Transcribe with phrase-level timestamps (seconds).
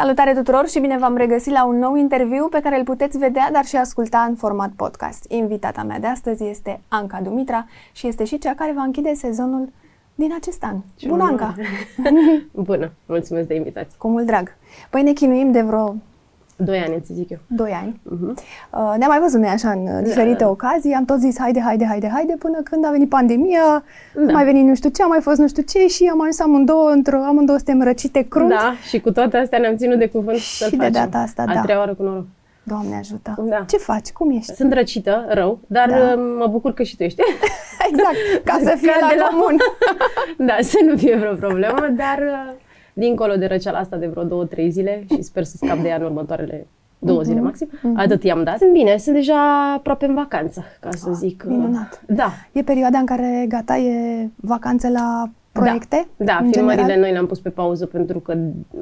[0.00, 3.50] Salutare tuturor și bine v-am regăsit la un nou interviu pe care îl puteți vedea,
[3.52, 5.24] dar și asculta în format podcast.
[5.28, 9.72] Invitata mea de astăzi este Anca Dumitra și este și cea care va închide sezonul
[10.14, 10.76] din acest an.
[10.94, 11.42] Ce Bună, onoare.
[11.42, 11.54] Anca!
[12.68, 13.98] Bună, mulțumesc de invitație.
[13.98, 14.56] Cu mult drag!
[14.90, 15.96] Păi ne chinuim de vreo
[16.64, 17.38] Doi ani, îți zic eu.
[17.46, 18.00] 2 ani.
[18.02, 18.28] Mhm.
[18.30, 21.84] Uh, Ne-am mai văzut noi așa în uh, diferite ocazii, am tot zis haide, haide,
[21.84, 23.84] haide, haide, până când a venit pandemia,
[24.14, 24.20] Da.
[24.28, 26.40] a mai venit nu știu ce, a mai fost nu știu ce și am ajuns
[26.40, 28.48] amândouă, într-o, amândouă suntem răcite crunt.
[28.50, 30.92] Da, și cu toate astea ne-am ținut de cuvânt să-l de facem.
[30.92, 31.60] data asta, A da.
[31.60, 32.24] treia oară cu noroc.
[32.62, 33.34] Doamne ajută!
[33.48, 33.64] Da.
[33.68, 34.10] Ce faci?
[34.12, 34.54] Cum ești?
[34.54, 35.96] Sunt răcită, rău, dar Da.
[35.96, 37.20] uh, mă bucur că și tu ești.
[37.90, 39.56] Exact, ca să fie Ca la de la- comun.
[40.48, 42.52] da, să nu fie vreo problemă, dar uh,
[42.92, 45.96] dincolo de răceala asta de vreo două, trei zile și sper să scap de ea
[45.96, 46.66] în următoarele
[46.98, 47.28] două Mhm.
[47.28, 48.58] zile maxim, atât i-am dat.
[48.58, 51.42] Sunt bine, sunt deja aproape în vacanță, ca să zic.
[51.46, 52.02] uh, minunat.
[52.06, 56.06] Da, E perioada în care gata, e vacanțe la proiecte?
[56.16, 57.00] Da, da în filmările general?
[57.02, 58.36] noi le-am pus pe pauză pentru că,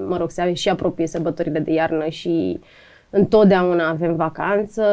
[0.08, 2.60] mă rog, se și apropie sărbătorile de iarnă și
[3.10, 4.84] întotdeauna avem vacanță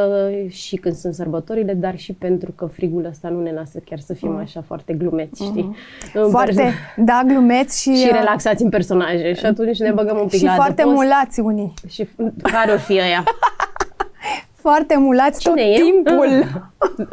[0.48, 4.14] și când sunt sărbătorile, dar și pentru că frigul ăsta nu ne lasă chiar să
[4.14, 5.76] fim așa foarte glumeți, știi?
[6.14, 6.30] În Mhm.
[6.30, 10.28] Foarte, perso- da, glumeți și, și uh, relaxați în personaje și atunci ne băgăm un
[10.28, 11.04] pic și la foarte adăpost.
[11.04, 11.74] mulați unii.
[11.90, 12.08] Și
[12.42, 13.24] care or fi ăia?
[14.70, 15.80] Foarte mulați tot Cine e?
[15.82, 16.28] timpul.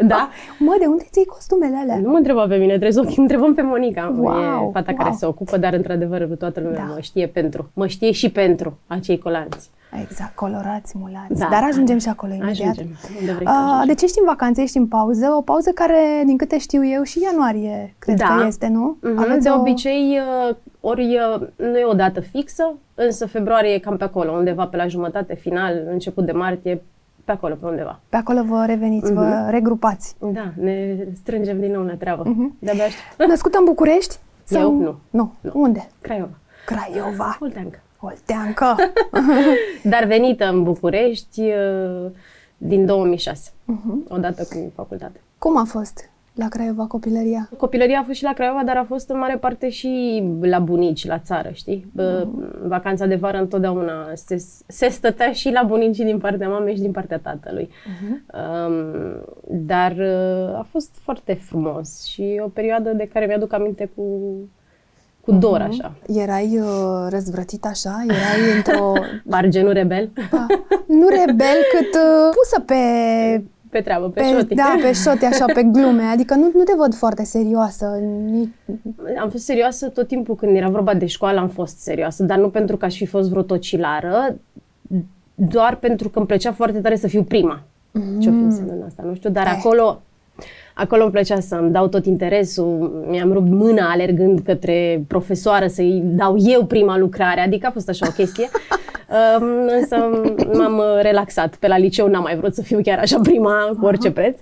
[0.07, 0.29] da?
[0.67, 1.99] Mă, de unde ții costumele alea?
[2.03, 4.15] Nu mă întreba pe mine, trebuie să o întrebăm pe Monica.
[4.17, 4.97] Wow, e fata wow.
[4.99, 6.93] care se ocupă, dar într-adevăr toată lumea Da.
[6.95, 7.71] mă știe pentru.
[7.75, 9.71] Mă știe și pentru acei colanți.
[10.03, 11.39] Exact, colorați, mulați.
[11.41, 11.49] Da.
[11.51, 12.69] Dar ajungem și acolo imediat.
[12.71, 13.87] Ajungem, unde vrei să Uh, ajungem.
[13.87, 17.23] deci ești în vacanță, ești în pauză, o pauză care, din câte știu eu, și
[17.23, 18.25] ianuarie cred Da.
[18.39, 18.97] că este, nu?
[19.03, 23.73] Mhm, Aveți De o- obicei, uh, ori uh, nu e o dată fixă, însă februarie
[23.75, 26.83] e cam pe acolo, undeva pe la jumătate, final, început de martie,
[27.25, 28.01] pe acolo, pe undeva.
[28.09, 29.51] Pe acolo vă reveniți, vă Mhm.
[29.51, 30.15] regrupați.
[30.19, 32.23] Da, ne strângem din nou la treabă.
[32.27, 32.57] Mhm.
[32.59, 33.29] De-abia aștept.
[33.29, 34.19] Născută în București?
[34.49, 34.73] Eu?
[34.81, 34.99] Nu.
[35.11, 35.33] Nu.
[35.41, 35.51] Nu.
[35.55, 35.89] Unde?
[36.01, 36.39] Craiova.
[36.67, 37.37] Craiova.
[37.41, 37.79] Olteancă.
[38.01, 38.77] Olteancă.
[39.93, 42.11] Dar venită în București uh,
[42.57, 44.05] din 2006, Mhm.
[44.09, 45.21] odată cu facultate.
[45.39, 47.49] Cum a fost la Craiova copilăria?
[47.57, 51.07] Copilăria a fost și la Craiova, dar a fost în mare parte și la bunici,
[51.07, 51.87] la țară, știi?
[51.93, 52.27] Bă,
[52.67, 56.91] Vacanța de vară întotdeauna se, se stătea și la bunicii din partea mamei și din
[56.91, 57.69] partea tatălui.
[58.67, 58.85] Um,
[59.49, 64.03] dar uh, a fost foarte frumos și o perioadă de care mi-aduc aminte cu,
[65.21, 65.95] cu dor, așa.
[66.07, 68.05] Erai uh, răzvrătit așa?
[68.09, 68.93] Erai într-o...
[69.35, 70.47] Margenul rebel, Da.
[70.87, 72.75] Nu rebel, cât uh, pusă pe...
[73.73, 74.57] pe treabă, pe, pe șotii.
[74.57, 76.03] da, pe șote, așa, pe glume.
[76.03, 77.99] Adică nu, nu te văd foarte serioasă.
[78.31, 78.49] Nici...
[79.21, 82.49] Am fost serioasă tot timpul când era vorba de școală, am fost serioasă, dar nu
[82.49, 84.37] pentru că aș fi fost vreo tocilară,
[85.35, 87.63] doar pentru că îmi plăcea foarte tare să fiu prima.
[88.19, 89.53] Ce-o fi însemnând asta, nu știu, dar Eh.
[89.59, 90.03] acolo,
[90.75, 96.35] acolo îmi plăcea să-mi dau tot interesul, mi-am rupt mâna alergând către profesoară să-i dau
[96.39, 98.49] eu prima lucrare, adică a fost așa o chestie.
[99.13, 99.97] Um, însă
[100.53, 101.57] m-am uh, relaxat.
[101.57, 104.39] Pe la liceu n-am mai vrut să fiu chiar așa prima cu orice preț.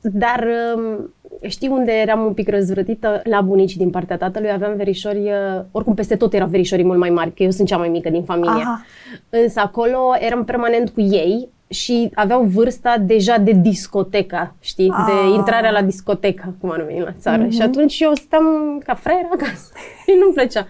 [0.00, 0.46] Dar
[0.76, 1.14] um,
[1.48, 3.20] știi unde eram un pic răzvrătită?
[3.24, 7.10] La bunici din partea tatălui aveam verișori, uh, oricum peste tot erau verișorii mult mai
[7.10, 8.62] mari, că eu sunt cea mai mică din familie.
[8.62, 8.84] Aha.
[9.28, 14.90] Însă acolo eram permanent cu ei și aveau vârsta deja de discoteca, știi?
[14.90, 15.06] Ah.
[15.06, 17.48] De intrarea la discoteca, cum ar veni la țară.
[17.48, 18.44] Și atunci eu stăm
[18.84, 19.72] ca fraier acasă.
[20.04, 20.66] Și nu-mi plăcea.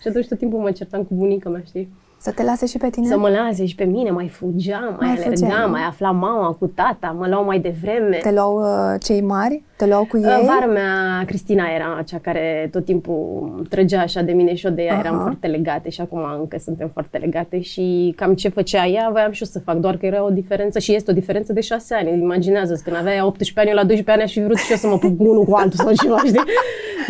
[0.00, 1.88] Și atunci tot timpul mă certam cu bunica mea, știi?
[2.20, 3.06] Să te lase și pe tine?
[3.06, 5.66] Să mă lase și pe mine, mai fugeam, mai, Mai alergam, fugeai.
[5.70, 8.16] mai afla mama cu tata, mă luau mai devreme.
[8.22, 9.62] Te luau uh, cei mari?
[9.76, 10.24] Te luau cu ei?
[10.24, 14.72] Uh, Vara mea, Cristina, era cea care tot timpul trăgea așa de mine și eu
[14.72, 15.00] de ea Aha.
[15.00, 19.30] eram foarte legate și acum încă suntem foarte legate și cam ce făcea ea, voiam
[19.32, 21.94] și eu să fac, doar că era o diferență și este o diferență de șase
[21.94, 22.20] ani.
[22.22, 24.76] Imaginează când avea ea 18 ani, eu la 12 ani aș fi vrut și eu
[24.76, 26.42] să mă pup cu unul cu altul sau ceva, știi?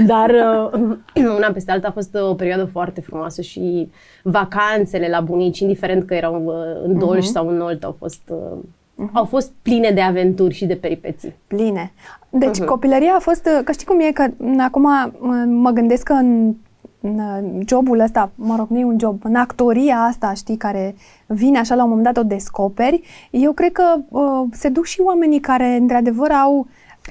[0.07, 0.31] Dar
[0.73, 3.91] uh, una peste alta a fost o perioadă foarte frumoasă și
[4.99, 6.55] vacanțele la bunici, indiferent că erau uh,
[6.85, 10.75] în Dolj sau în Olt, au fost, uh, au fost pline de aventuri și de
[10.75, 11.35] peripeții.
[11.47, 11.93] Pline.
[12.31, 12.67] Deci Mhm.
[12.67, 14.83] copilăria a fost, că știi cum e, că m, acum
[15.21, 16.55] m, mă gândesc că în,
[17.01, 20.95] în jobul ăsta, mă rog, nu e un job, în actoria asta, știi, care
[21.27, 23.01] vine așa la un moment dat, o descoperi,
[23.31, 26.67] eu cred că uh, se duc și oamenii care, într-adevăr, au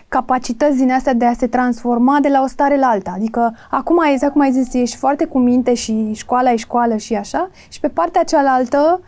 [0.08, 3.12] capacități din astea de a se transforma de la o stare la alta.
[3.16, 7.16] Adică acum, exact cum ai zis, ești foarte cu minte și școala e școală și
[7.16, 9.02] așa, și pe partea cealaltă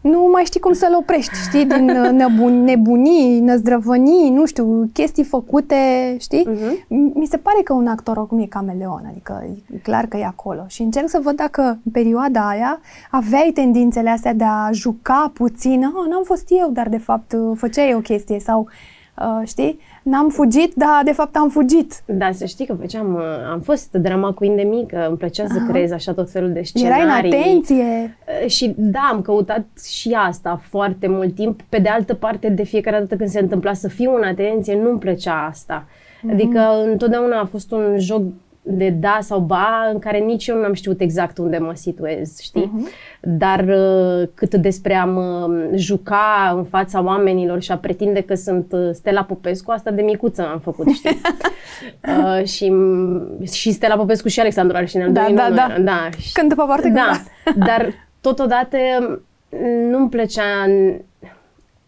[0.00, 5.24] nu mai știi cum să-l oprești, știi, din uh, nebun, nebunii, năzdrăvănii, nu știu, chestii
[5.24, 5.76] făcute,
[6.20, 6.46] știi?
[6.48, 6.74] Mhm.
[6.76, 9.44] M- Mi se pare că un actor oricum e cameleon, adică
[9.74, 10.64] e clar că e acolo.
[10.66, 12.80] Și încerc să văd dacă în perioada aia
[13.10, 17.56] aveai tendințele astea de a juca puțin, ah, n-am fost eu, dar de fapt uh,
[17.56, 18.68] făceai o chestie sau
[19.18, 19.78] uh, știi?
[20.02, 21.92] N-am fugit, dar de fapt am fugit.
[22.06, 23.22] Da, să știi că făceam, uh,
[23.52, 27.02] am fost drama queen de mică, îmi plăcea să creez așa tot felul de scenarii.
[27.02, 28.16] Erai în atenție.
[28.42, 31.60] Uh, Și da, am căutat și asta foarte mult timp.
[31.68, 34.98] Pe de altă parte, de fiecare dată când se întâmpla să fiu în atenție, nu-mi
[34.98, 35.86] plăcea asta.
[36.30, 38.22] Adică întotdeauna a fost un joc
[38.68, 42.40] de da sau ba în care nici eu nu am știut exact unde mă situez,
[42.40, 42.72] știi?
[43.20, 48.72] Dar uh, cât despre a mă juca în fața oamenilor și a pretinde că sunt
[48.72, 51.20] uh, Stella Popescu, asta de micuță am făcut, știi?
[52.38, 52.72] uh, și,
[53.52, 55.12] și Stella Popescu și Alexandru Arșinel.
[55.12, 55.66] Da, doi da, nu da.
[55.70, 56.08] eram, da.
[56.18, 57.10] Și- Când după parte da,
[57.44, 58.76] când dar totodată
[59.90, 60.44] nu-mi plăcea,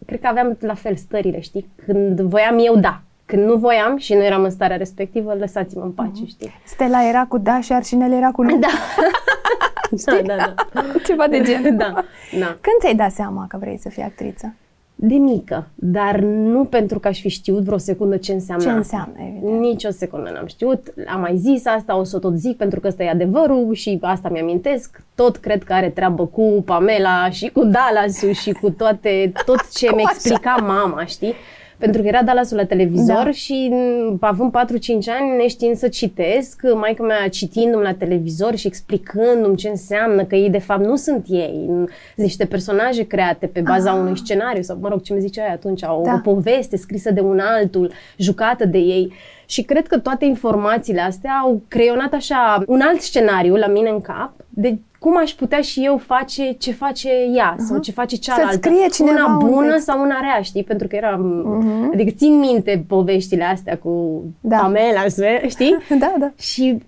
[0.07, 1.69] cred că aveam la fel stările, știi?
[1.87, 3.03] Când voiam eu, da.
[3.31, 6.53] Când nu voiam și nu eram în starea respectivă, lăsați-mă în pace, știi?
[6.65, 8.59] Stella era cu da și Arșinel era cu nu.
[8.59, 8.69] Da.
[10.07, 10.83] da, da, da.
[11.07, 11.77] Ceva de gen.
[11.77, 11.93] Da,
[12.39, 12.47] da.
[12.47, 14.55] Când ți-ai dat seama că vrei să fii actriță?
[14.95, 18.81] De mică, dar nu pentru că aș fi știut vreo secundă ce înseamnă Ce asta.
[18.81, 19.61] înseamnă, evident.
[19.61, 20.95] Nici o secundă n-am știut.
[21.13, 23.99] Am mai zis asta, o să o tot zic pentru că ăsta e adevărul și
[24.01, 25.03] asta mi-amintesc.
[25.15, 29.87] Tot cred că are treabă cu Pamela și cu Dallas-ul și cu toate, tot ce
[29.91, 30.13] Cum mi așa?
[30.15, 31.35] explica mama, știi?
[31.79, 33.31] Pentru că era Dallas-ul la televizor Da.
[33.31, 39.57] și m, având 4-5 ani, neștiind să citesc, maica mea citindu-mi la televizor și explicându-mi
[39.57, 43.91] ce înseamnă că ei de fapt nu sunt ei, sunt niște personaje create pe baza
[43.91, 43.99] Ah.
[44.01, 46.13] unui scenariu sau, mă rog, ce mi zicea aia atunci, o, Da.
[46.15, 49.13] o poveste scrisă de un altul, jucată de ei.
[49.47, 54.01] Și cred că toate informațiile astea au creionat așa un alt scenariu la mine în
[54.01, 58.53] cap de cum aș putea și eu face ce face ea sau ce face cealaltă.
[58.57, 59.85] scrie cineva una un bună text.
[59.85, 60.65] sau una rea, știi?
[60.65, 61.47] Pentru că eram...
[61.93, 64.57] Adică țin minte poveștile astea cu Da.
[64.57, 65.05] Pamela,
[65.49, 65.77] știi?
[65.99, 66.31] Da, da.
[66.39, 66.79] Și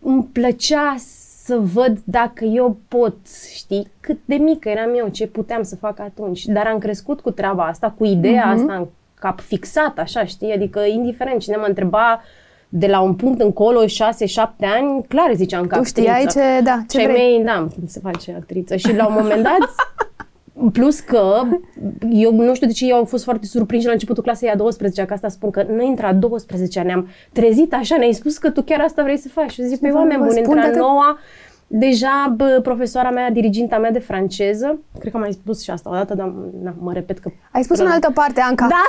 [0.00, 0.94] îmi plăcea
[1.44, 3.16] să văd dacă eu pot,
[3.54, 6.44] știi, cât de mică eram eu, ce puteam să fac atunci.
[6.44, 8.60] Dar am crescut cu treaba asta, cu ideea Mhm.
[8.60, 10.52] asta în cap fixat, așa, știi?
[10.52, 12.20] Adică, indiferent, cine mă întreba
[12.78, 13.86] de la un punct încolo, 6-7
[14.60, 16.00] ani, clar ziceam că Tu actriță.
[16.00, 17.36] știai ce, da, ce Și ai vrei.
[17.36, 18.76] mei, da, cum se face actriță.
[18.76, 19.74] Și la un moment dat,
[20.72, 21.42] plus că,
[22.12, 25.04] eu nu știu de ce eu au fost foarte surprinși la începutul clasei a 12
[25.04, 28.62] că asta spun că noi între a 12 ne-am trezit așa, ne-ai spus că tu
[28.62, 29.50] chiar asta vrei să faci.
[29.50, 31.18] Și eu zic, păi Vă- oameni vă buni, spun între a de atât- noua,
[31.66, 35.90] deja bă, profesoara mea, diriginta mea de franceză, cred că am mai spus și asta
[35.90, 36.32] odată, dar
[36.62, 37.30] na, mă repet că...
[37.52, 38.66] Ai spus în altă parte, Anca.
[38.68, 38.82] Da!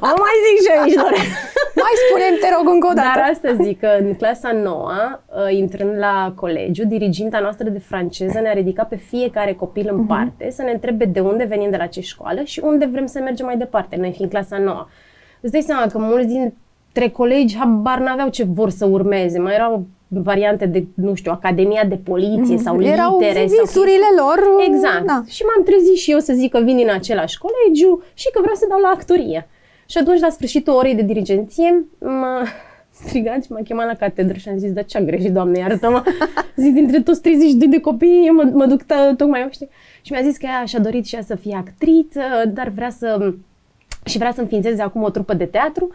[0.10, 1.22] o mai zic și eu aici, Lorena.
[1.74, 3.08] Mai spune te rog, încă o dată.
[3.14, 4.92] Dar asta zic că în clasa nouă,
[5.26, 9.94] uh, intrând la colegiu, diriginta noastră de franceză ne-a ridicat pe fiecare copil Mhm.
[9.98, 13.06] în parte să ne întrebe de unde venim de la ce școală și unde vrem
[13.06, 14.86] să mergem mai departe, noi fiind clasa nouă.
[15.40, 19.86] Îți dai seama că mulți dintre colegi habar n-aveau ce vor să urmeze, mai erau
[20.12, 22.84] variante de, nu știu, Academia de Poliție sau Mhm.
[22.84, 23.46] Erau litere.
[23.46, 24.38] sau visurile lor.
[24.66, 25.06] Exact.
[25.06, 25.22] Da.
[25.28, 28.54] Și m-am trezit și eu să zic că vin din același colegiu și că vreau
[28.54, 29.48] să dau la actorie.
[29.86, 32.42] Și atunci, la sfârșitul orei de dirigenție, m-a
[33.04, 36.02] strigat și m-a chemat la catedră și am zis, da ce am greșit, doamne, iartă-mă.
[36.62, 39.68] Zic, dintre toți 32 de copii, eu mă, mă duc t- tocmai eu, știi?
[40.02, 42.20] Și mi-a zis că ea și-a dorit și ea să fie actriță,
[42.54, 43.32] dar vrea să...
[44.04, 45.92] și vrea să înființeze acum o trupă de teatru.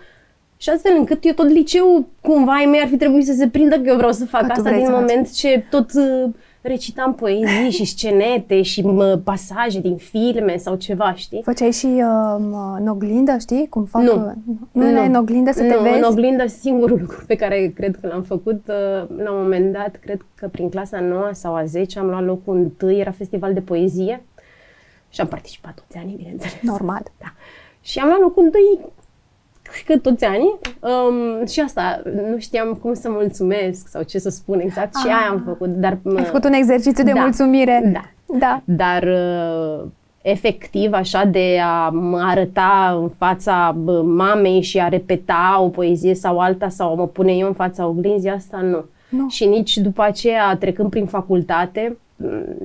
[0.57, 3.75] Și astfel încât eu tot liceul, cumva, ai mei ar fi trebuit să se prindă
[3.75, 5.01] că eu vreau să fac Că tu asta vrei din să faci.
[5.01, 6.29] moment ce tot uh,
[6.61, 11.41] recitam poezii și scenete și mă, pasaje din filme sau ceva, știi?
[11.43, 12.35] Făceai și uh,
[12.79, 13.67] în oglindă, știi?
[13.69, 14.01] Cum fac?
[14.01, 14.13] Nu.
[14.13, 14.31] uh,
[14.71, 15.03] Nu, nu.
[15.03, 15.97] în oglindă să te nu, vezi?
[15.97, 19.95] în oglindă singurul lucru pe care cred că l-am făcut, uh, la un moment dat,
[20.01, 23.61] cred că prin clasa 9 sau a 10 am luat locul întâi, era festival de
[23.61, 24.23] poezie
[25.09, 26.55] și am participat toți anii, bineînțeles.
[26.61, 27.01] Normal.
[27.19, 27.33] Da.
[27.81, 28.79] Și am luat locul întâi
[29.85, 34.59] că toți anii um, și asta, nu știam cum să mulțumesc sau ce să spun
[34.59, 35.13] exact și Ah.
[35.19, 35.69] aia am făcut.
[35.69, 37.21] Dar, Ai făcut un exercițiu de Da.
[37.21, 37.91] mulțumire.
[37.93, 38.01] Da.
[38.39, 38.61] Da.
[38.65, 39.83] Dar uh,
[40.21, 46.15] efectiv așa de a mă arăta în fața bă, mamei și a repeta o poezie
[46.15, 48.85] sau alta sau a mă pune eu în fața oglinzii, asta nu.
[49.09, 49.29] Nu.
[49.29, 51.97] Și nici după aceea, trecând prin facultate, m,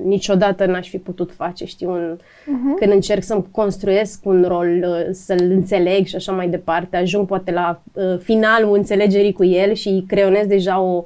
[0.03, 2.75] niciodată n-aș fi putut face, știi, un, Mhm.
[2.75, 7.51] când încerc să-mi construiesc un rol, uh, să-l înțeleg și așa mai departe, ajung poate
[7.51, 11.03] la uh, finalul înțelegerii cu el și creionez deja o,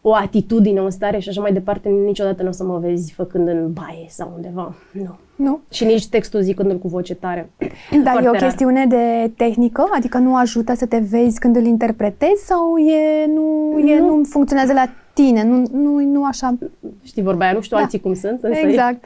[0.00, 3.48] o atitudine, o stare și așa mai departe, niciodată nu o să mă vezi făcând
[3.48, 4.74] în baie sau undeva.
[4.92, 5.16] Nu.
[5.36, 5.60] Nu?
[5.70, 7.50] Și nici textul zicându-l cu voce tare.
[8.04, 8.42] Dar Foarte e o rar.
[8.42, 9.84] chestiune de tehnică?
[9.96, 14.16] Adică nu ajută să te vezi când îl interpretezi sau e, nu, e, Nu.
[14.16, 15.44] nu funcționează la tine?
[15.44, 16.58] Nu, nu, nu așa?
[17.04, 17.82] Știi vorba aia, nu știu Da.
[17.82, 18.42] alții cum sunt.
[18.42, 19.04] Însă Exact.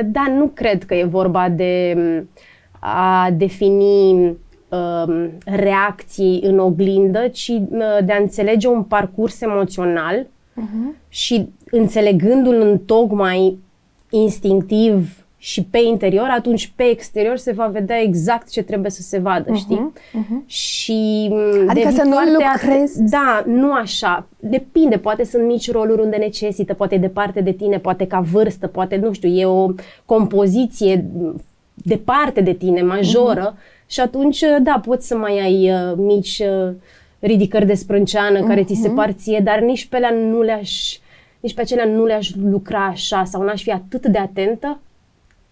[0.00, 2.28] E, dar nu cred că e vorba de m,
[2.80, 4.12] a defini
[4.68, 10.94] um, reacții în oglindă, ci uh, de a înțelege un parcurs emoțional Mhm.
[11.08, 13.58] și înțelegându-l în tocmai
[14.10, 19.18] instinctiv și pe interior, atunci pe exterior se va vedea exact ce trebuie să se
[19.18, 19.92] vadă, uh-huh, știi?
[19.92, 20.46] Uh-huh.
[20.46, 21.30] Și
[21.66, 23.02] adică să nu lucrezi.
[23.02, 24.26] Da, nu așa.
[24.38, 28.96] Depinde, poate sunt mici roluri unde necesită, poate departe de tine, poate ca vârstă, poate,
[28.96, 29.68] nu știu, e o
[30.04, 31.04] compoziție
[31.74, 33.86] departe de tine, majoră uh-huh.
[33.86, 36.74] și atunci, da, poți să mai ai uh, mici uh,
[37.18, 38.48] ridicări de sprânceană uh-huh.
[38.48, 40.98] care ți se par ție, dar nici pe alea nu le-aș
[41.40, 44.80] nici pe acelea nu le-aș lucra așa sau n-aș fi atât de atentă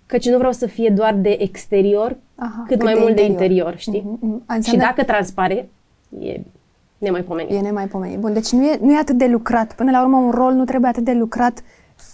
[0.07, 3.37] căci nu vreau să fie doar de exterior, Aha, cât mai de mult interior.
[3.37, 4.01] de interior, știi?
[4.01, 4.47] Mm-hmm.
[4.47, 4.63] Înseamnă...
[4.63, 5.69] Și dacă transpare,
[6.21, 6.41] e
[6.99, 7.53] nemaipomenit.
[7.53, 8.19] E nemaipomenit.
[8.19, 9.75] Bun, deci nu e, nu e atât de lucrat.
[9.75, 11.63] Până la urmă, un rol nu trebuie atât de lucrat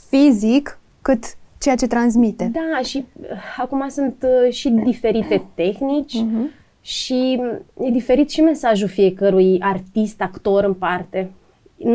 [0.08, 1.24] fizic cât
[1.58, 2.50] ceea ce transmite.
[2.52, 6.60] Da, și uh, acum sunt uh, și diferite tehnici uh-huh.
[6.80, 7.40] și
[7.80, 11.30] e diferit și mesajul fiecărui artist, actor în parte.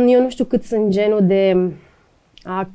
[0.07, 1.71] Eu nu știu cât sunt genul de
[2.43, 2.69] a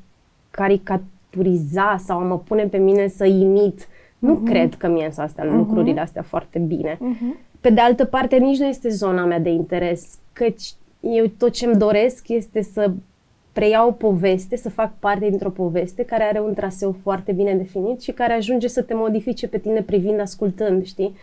[0.50, 3.88] caricat turiza sau a mă pune pe mine să imit.
[4.18, 4.50] Nu uh-huh.
[4.50, 5.56] cred că mie să astea uh-huh.
[5.56, 6.94] lucrurile astea foarte bine.
[6.94, 7.50] Uh-huh.
[7.60, 11.66] Pe de altă parte, nici nu este zona mea de interes, căci eu tot ce
[11.66, 12.90] îmi doresc este să
[13.52, 18.00] preiau o poveste, să fac parte dintr-o poveste care are un traseu foarte bine definit
[18.00, 21.14] și care ajunge să te modifice pe tine privind, ascultând, știi?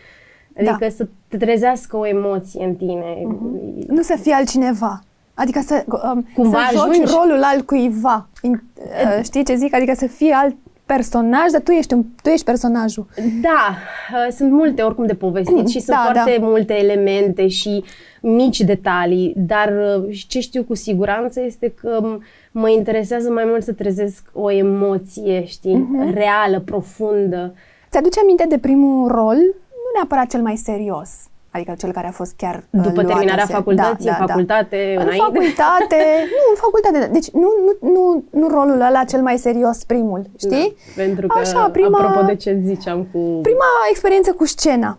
[0.58, 0.90] Adică da.
[0.90, 3.16] să te trezească o emoție în tine.
[3.16, 3.88] Uh-huh.
[3.88, 5.04] Nu să fie altcineva.
[5.40, 7.14] Adică să, um, Cumva să joci ajungi...
[7.14, 8.28] rolul altcuiva.
[8.42, 9.74] In, uh, știi ce zic?
[9.76, 10.56] Adică să fie alt
[10.86, 13.06] personaj, dar tu ești, un, tu ești personajul.
[13.42, 13.76] Da,
[14.14, 16.46] uh, sunt multe oricum de povestit și sunt da, foarte da.
[16.46, 17.84] multe elemente și
[18.22, 22.18] mici detalii, dar uh, ce știu cu siguranță este că
[22.52, 26.14] mă interesează mai mult să trezesc o emoție, știi, uh-huh.
[26.14, 27.54] reală, profundă.
[27.92, 29.38] Ți-aduce aminte de primul rol?
[29.84, 33.54] Nu neapărat cel mai serios, Adică cel care a fost chiar uh, După terminarea se...
[33.54, 34.34] facultății, da, da, în da.
[34.34, 35.02] facultate, da.
[35.02, 35.26] înainte?
[35.26, 35.96] În facultate,
[36.36, 37.10] nu, în facultate.
[37.12, 40.76] Deci nu, nu, nu, nu rolul ăla cel mai serios, primul, știi?
[40.96, 43.20] Da, pentru că, Așa, prima, apropo de ce ziceam cu...
[43.42, 44.98] Prima experiență cu scena,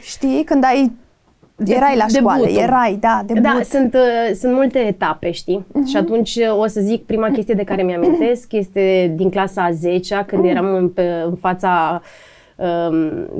[0.00, 0.44] știi?
[0.44, 0.92] Când ai
[1.64, 2.62] Erai la școală, debutul.
[2.62, 3.42] erai, da, debut.
[3.42, 5.66] Da, sunt, uh, sunt multe etape, știi?
[5.68, 5.88] Uh-huh.
[5.88, 9.72] Și atunci uh, o să zic, prima chestie de care mi-amintesc este din clasa a
[9.72, 10.50] 10 când uh-huh.
[10.50, 12.27] eram în, pe, în fața uh, Um,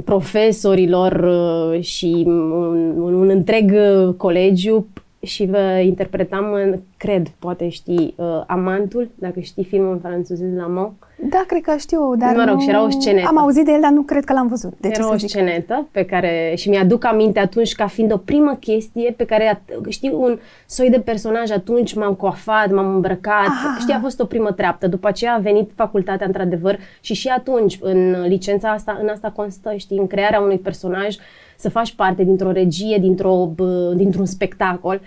[0.04, 4.86] profesorilor uh, și un, un întreg uh, colegiu
[5.28, 10.66] și vă interpretam, în, cred, poate știi, uh, Amantul, dacă știi filmul în francezez La
[10.66, 10.92] Mont.
[11.30, 12.60] Da, cred că știu, dar Mă rog, nu...
[12.60, 13.26] și era o scenetă.
[13.26, 14.72] Am auzit de el, dar nu cred că l-am văzut.
[14.80, 15.28] De era ce o zic?
[15.28, 20.10] scenetă pe care, și mi-aduc aminte atunci ca fiind o primă chestie pe care, știi,
[20.10, 23.76] un soi de personaj atunci m-am coafat, m-am îmbrăcat, Aha.
[23.80, 24.86] știi, a fost o primă treaptă.
[24.86, 29.74] După aceea a venit facultatea, într-adevăr, și și atunci, în licența asta, în asta constă,
[29.76, 31.16] știi, în crearea unui personaj,
[31.58, 33.54] să faci parte dintr-o regie, dintr-o,
[33.94, 35.00] dintr-un spectacol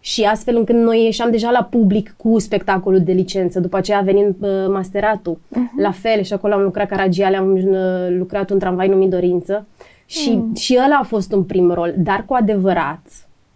[0.00, 4.34] și astfel încât noi ieșeam deja la public cu spectacolul de licență, după aceea venind
[4.40, 5.38] uh, masteratul.
[5.38, 5.80] Uh-huh.
[5.80, 9.66] La fel, și acolo am lucrat ca ragiale, am uh, lucrat un tramvai numit Dorință
[10.06, 10.54] și, mm.
[10.54, 13.02] și ăla a fost un prim rol, dar cu adevărat,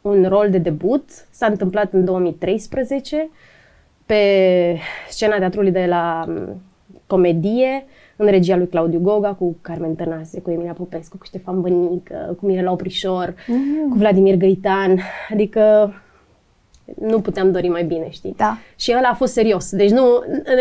[0.01, 3.31] un rol de debut s-a întâmplat în 2013
[4.07, 4.17] pe
[5.09, 6.63] scena teatrului de la um,
[7.07, 7.85] comedie,
[8.17, 12.47] în regia lui Claudiu Goga, cu Carmen Tănase, cu Emilia Popescu, cu Ștefan Bănică, cu
[12.47, 13.89] Mirela Oprișor, mm.
[13.91, 15.01] cu Vladimir Găitan.
[15.31, 15.93] Adică
[17.01, 18.35] nu puteam dori mai bine, știi?
[18.37, 18.59] Da.
[18.77, 19.71] Și ăla a fost serios.
[19.71, 20.05] Deci nu,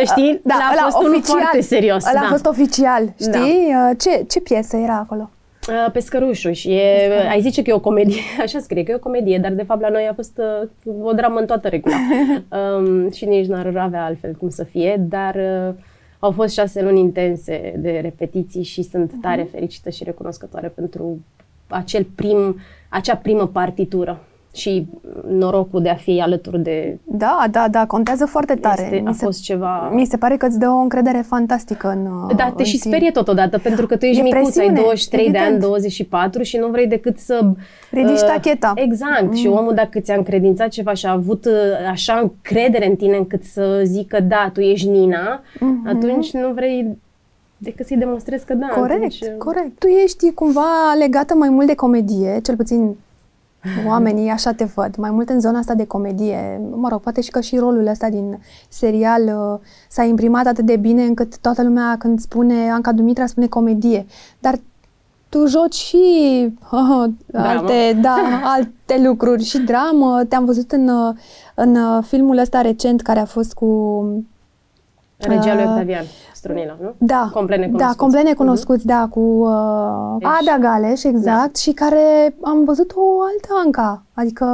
[0.05, 2.05] știi, da, ăla a fost oficial, unul foarte serios.
[2.05, 2.25] Ăla da.
[2.25, 3.11] a fost oficial, da.
[3.17, 3.71] știi?
[3.71, 3.93] Da.
[3.97, 5.29] Ce, ce piesă era acolo?
[5.69, 8.99] Uh, Pescărușul și e, ai zice că e o comedie, așa scrie că e o
[8.99, 10.41] comedie, dar de fapt la noi a fost
[10.83, 11.95] uh, o dramă în toată regula.
[12.77, 15.73] um, și nici n-ar avea altfel cum să fie, dar uh,
[16.23, 19.21] au fost șase luni intense de repetiții și sunt uh-huh.
[19.21, 21.19] tare fericită și recunoscătoare pentru
[21.67, 22.59] acel prim,
[22.89, 24.21] acea primă partitură
[24.53, 24.87] și
[25.27, 26.97] norocul de a fi alături de...
[27.03, 28.81] Da, da, da, contează foarte tare.
[28.81, 29.89] Este, a fost ceva...
[29.93, 32.35] Mi se pare că îți dă o încredere fantastică în...
[32.35, 35.23] Da, te în și sperie totodată, pentru că tu ești e micuț, presiune, ai 23
[35.23, 35.45] evident.
[35.45, 37.51] de ani, 24 și nu vrei decât să...
[37.91, 38.71] Ridici uh, tacheta.
[38.75, 39.23] Exact.
[39.23, 39.33] Mm.
[39.33, 41.51] Și omul dacă ți-a încredințat ceva și a avut uh,
[41.91, 45.89] așa încredere în tine încât să zică da, tu ești Nina, mm-hmm.
[45.89, 46.97] atunci nu vrei
[47.57, 48.67] decât să-i demonstrezi că da.
[48.67, 49.19] Corect, atunci...
[49.21, 49.79] Uh, corect.
[49.79, 52.95] Tu ești cumva legată mai mult de comedie, cel puțin
[53.87, 56.61] Oamenii așa te văd, mai mult în zona asta de comedie.
[56.75, 58.39] Mă rog, poate și că și rolul ăsta din
[58.69, 63.47] serial uh, s-a imprimat atât de bine încât toată lumea când spune Anca Dumitra spune
[63.47, 64.05] comedie.
[64.39, 64.59] Dar
[65.29, 66.05] tu joci și
[66.71, 68.15] uh, alte, da,
[68.55, 70.23] alte lucruri și dramă.
[70.29, 71.15] Te-am văzut în, uh,
[71.55, 74.03] în uh, filmul ăsta recent care a fost cu
[75.27, 76.93] Regia lui Octavian Strunila, nu?
[76.97, 77.29] Da.
[77.33, 77.97] Complet necunoscuți.
[77.97, 78.87] Da, complet necunoscuți, uh-huh.
[78.87, 81.59] da, cu uh, Ada Galeș, exact, da.
[81.59, 84.45] și care am văzut o altă Anca, adică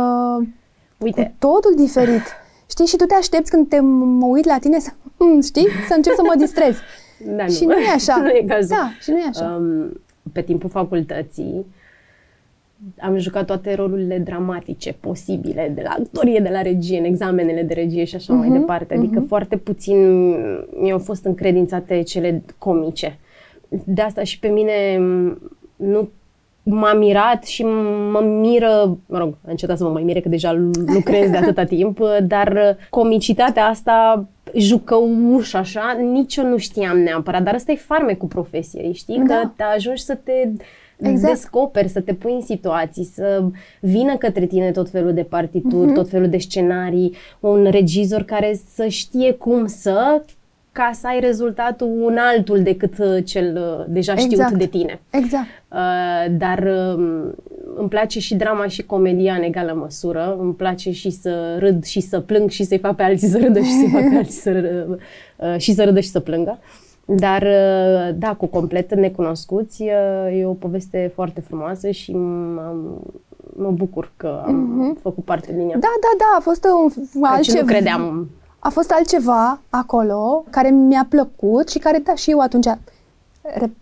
[0.97, 1.23] Uite.
[1.39, 2.21] cu totul diferit.
[2.71, 4.89] Știi, și tu te aștepți când te mă uit la tine să,
[5.43, 6.77] știi, să încep să mă distrez.
[7.35, 7.49] Da, nu.
[7.49, 8.17] Și nu e așa.
[8.23, 8.75] nu e cazul.
[8.75, 9.55] Da, și nu e așa.
[9.59, 10.01] Um,
[10.33, 11.65] pe timpul facultății
[12.99, 17.73] am jucat toate rolurile dramatice posibile, de la actorie, de la regie, în examenele de
[17.73, 18.95] regie și așa uh-huh, mai departe.
[18.95, 19.27] Adică uh-huh.
[19.27, 20.29] foarte puțin
[20.81, 23.19] mi-au fost încredințate cele comice.
[23.83, 24.99] De asta și pe mine
[25.75, 26.09] nu
[26.63, 27.63] m-a mirat și
[28.11, 30.53] mă miră, mă rog, am încetat să mă mai mire că deja
[30.93, 37.53] lucrez de atâta timp, dar comicitatea asta jucăuș așa, nici eu nu știam neapărat, dar
[37.53, 39.23] ăsta e farme cu profesie, știi?
[39.27, 39.35] Da.
[39.35, 40.49] Că te ajungi să te
[40.97, 41.33] exact.
[41.33, 43.43] descoperi, să te pui în situații, să
[43.79, 45.95] vină către tine tot felul de partituri, uh-huh.
[45.95, 50.21] tot felul de scenarii, un regizor care să știe cum să
[50.71, 54.53] ca să ai rezultatul un altul decât uh, cel uh, deja știut exact.
[54.53, 54.99] de tine.
[55.09, 55.45] Exact.
[55.71, 57.31] Uh, dar uh,
[57.77, 60.37] îmi place și drama și comedia în egală măsură.
[60.39, 63.59] Îmi place și să râd și să plâng și să-i fac pe alții să râdă
[63.59, 64.85] și să-i fac pe alții să,
[65.35, 66.59] uh, și să râdă și să plângă.
[67.09, 73.01] Dar, uh, da, cu complet necunoscuți, uh, e o poveste foarte frumoasă și m-
[73.55, 75.01] mă bucur că am mm-hmm.
[75.01, 75.77] făcut parte din ea.
[75.77, 76.65] Da, da, da, a fost
[77.13, 77.59] un altceva.
[77.59, 78.29] nu credeam.
[78.59, 82.67] A fost altceva acolo care mi-a plăcut și care, da, și eu atunci,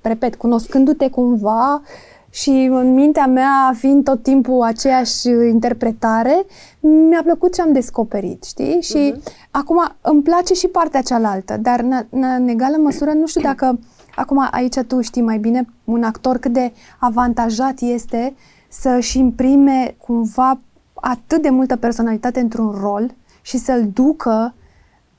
[0.01, 1.87] repet, cunoscându-te cumva, uh,
[2.35, 6.45] și în mintea mea, fiind tot timpul aceeași interpretare,
[6.79, 8.81] mi-a plăcut ce am descoperit, știi?
[8.81, 9.47] Și uh-huh.
[9.51, 13.79] acum îmi place și partea cealaltă, dar în, în egală măsură nu știu dacă
[14.15, 18.35] acum aici tu știi mai bine un actor cât de avantajat este
[18.69, 20.59] să-și imprime cumva
[20.93, 24.53] atât de multă personalitate într-un rol și să-l ducă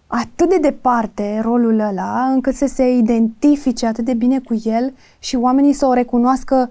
[0.07, 5.37] atât de departe rolul ăla, încât să se identifice atât de bine cu el și
[5.37, 6.71] oamenii să o recunoască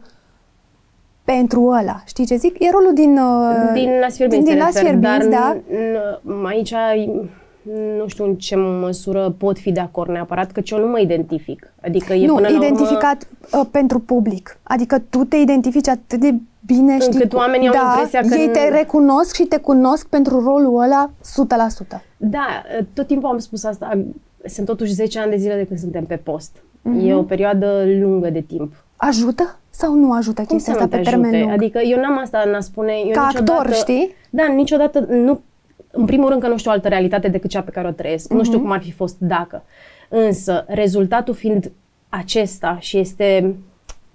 [1.26, 2.02] pentru ăla.
[2.06, 2.60] Știi ce zic?
[2.60, 3.18] E rolul din...
[3.18, 5.58] Uh, din Las Fierbinți, din, din Las Fierbinți, dar da?
[5.58, 6.74] N- aici
[7.98, 11.74] nu știu în ce măsură pot fi de acord neapărat, că eu nu mă identific.
[11.82, 13.62] Adică e nu, până identificat la urmă...
[13.62, 14.60] uh, pentru public.
[14.64, 17.14] Adică tu te identifici atât de bine, știi?
[17.14, 18.42] Încât oamenii da, au impresia că...
[18.42, 21.12] ei te recunosc și te cunosc pentru rolul ăla
[21.96, 22.02] 100%.
[22.18, 22.48] Da,
[22.94, 24.04] tot timpul am spus asta.
[24.46, 26.56] Sunt totuși 10 ani de zile de când suntem pe post.
[26.58, 27.08] Mm-hmm.
[27.08, 28.74] E o perioadă lungă de timp.
[28.96, 29.60] Ajută?
[29.76, 31.10] sau nu ajută Cum chestia asta pe ajute?
[31.10, 31.52] termen lung?
[31.52, 32.94] Adică eu n-am asta în a spune...
[33.06, 34.16] Eu Ca niciodată, actor, știi?
[34.30, 35.42] Da, niciodată nu...
[35.92, 38.28] În primul rând că nu știu altă realitate decât cea pe care o trăiesc.
[38.28, 38.36] Uh-huh.
[38.36, 38.66] Nu știu mhm.
[38.66, 39.64] cum ar fi fost dacă.
[40.10, 41.72] Însă, rezultatul fiind
[42.10, 43.56] acesta și este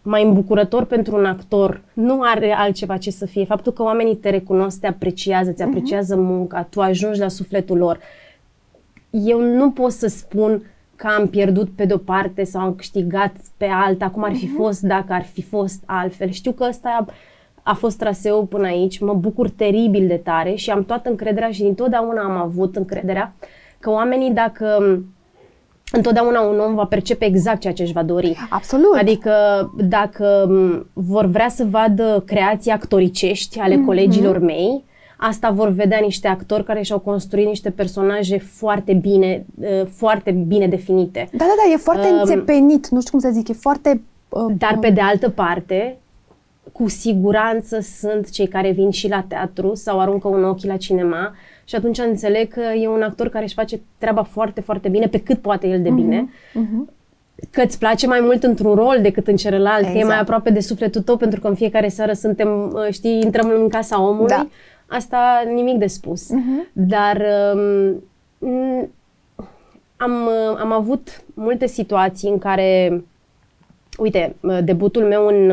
[0.02, 3.44] mai îmbucurător pentru un actor, nu are altceva ce să fie.
[3.44, 5.70] Faptul că oamenii te recunosc, te apreciază, ți mhm.
[5.70, 6.26] apreciază uh-huh.
[6.26, 7.98] munca, tu ajungi la sufletul lor.
[9.10, 10.62] Eu nu pot să spun
[11.00, 14.56] că am pierdut pe de-o parte sau am câștigat pe alta, cum ar fi uh-huh.
[14.56, 16.30] fost dacă ar fi fost altfel.
[16.30, 17.12] Știu că ăsta a,
[17.62, 21.62] a fost traseul până aici, mă bucur teribil de tare și am toată încrederea și
[21.62, 23.34] întotdeauna am avut încrederea
[23.78, 24.98] că oamenii dacă
[25.92, 28.36] întotdeauna un om va percepe exact ceea ce își va dori.
[28.50, 28.96] Absolut.
[28.98, 29.32] Adică
[29.76, 30.50] dacă
[30.92, 33.86] vor vrea să vadă creații actoricești ale mm-hmm.
[33.86, 34.84] colegilor mei,
[35.22, 40.66] Asta vor vedea niște actori care și-au construit niște personaje foarte bine, uh, foarte bine
[40.66, 41.28] definite.
[41.32, 44.02] Da, da, da, e foarte um, înțepenit, nu știu cum să zic, e foarte...
[44.28, 45.98] Uh, dar pe de altă parte,
[46.72, 51.34] cu siguranță sunt cei care vin și la teatru sau aruncă un ochi la cinema
[51.64, 55.20] și atunci înțeleg că e un actor care își face treaba foarte, foarte bine, pe
[55.20, 56.28] cât poate el de bine.
[56.28, 56.98] Uh-huh, uh-huh
[57.50, 59.92] că îți place mai mult într-un rol decât în celălalt, exact.
[59.92, 60.20] că e mai exact.
[60.20, 64.02] aproape de sufletul tău, pentru că în fiecare seară suntem, uh, știi, intrăm în casa
[64.02, 64.28] omului.
[64.28, 64.48] Da.
[64.90, 66.26] Asta nimic de spus.
[66.26, 66.72] Uh-huh.
[66.72, 67.22] Dar
[67.54, 68.02] um,
[69.96, 73.02] am, am avut multe situații în care,
[73.98, 75.52] uite, debutul meu în,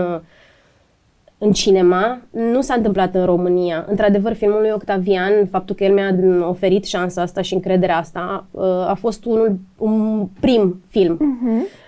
[1.37, 3.85] în cinema nu s-a întâmplat în România.
[3.87, 8.63] Într-adevăr, filmul lui Octavian, faptul că el mi-a oferit șansa asta și încrederea asta, uh,
[8.63, 11.17] a fost unul, un prim film.
[11.17, 11.85] Uh-huh.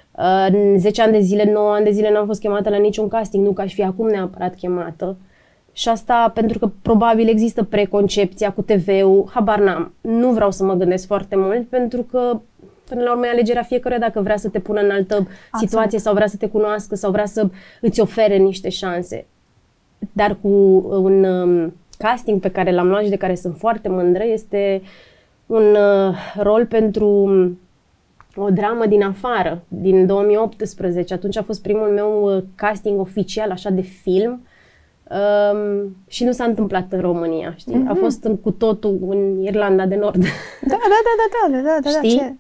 [0.51, 3.45] În 10 ani de zile, 9 ani de zile n-am fost chemată la niciun casting,
[3.45, 5.17] nu că aș fi acum neapărat chemată.
[5.79, 9.93] Și asta pentru că probabil există preconcepția cu TV-ul, habar n-am.
[10.01, 12.39] Nu vreau să mă gândesc foarte mult pentru că
[12.89, 15.69] până la urmă e alegerea fiecare dacă vrea să te pună în altă Absolut.
[15.69, 17.47] situație sau vrea să te cunoască sau vrea să
[17.81, 19.25] îți ofere niște șanse.
[20.11, 20.47] Dar cu
[20.89, 24.81] un um, casting pe care l-am luat și de care sunt foarte mândră este
[25.45, 27.59] un uh, rol pentru um,
[28.35, 31.13] o dramă din afară, din 2018.
[31.13, 34.41] Atunci a fost primul meu uh, casting oficial, așa, de film
[35.09, 37.73] Um, și nu s-a întâmplat în România, știi?
[37.73, 37.87] Mm-hmm.
[37.87, 37.99] A mhm.
[37.99, 40.21] fost în, cu totul în Irlanda de Nord.
[40.21, 40.27] Da,
[40.67, 42.17] da, da, da, da, da, da, știi?
[42.17, 42.35] Da, ce?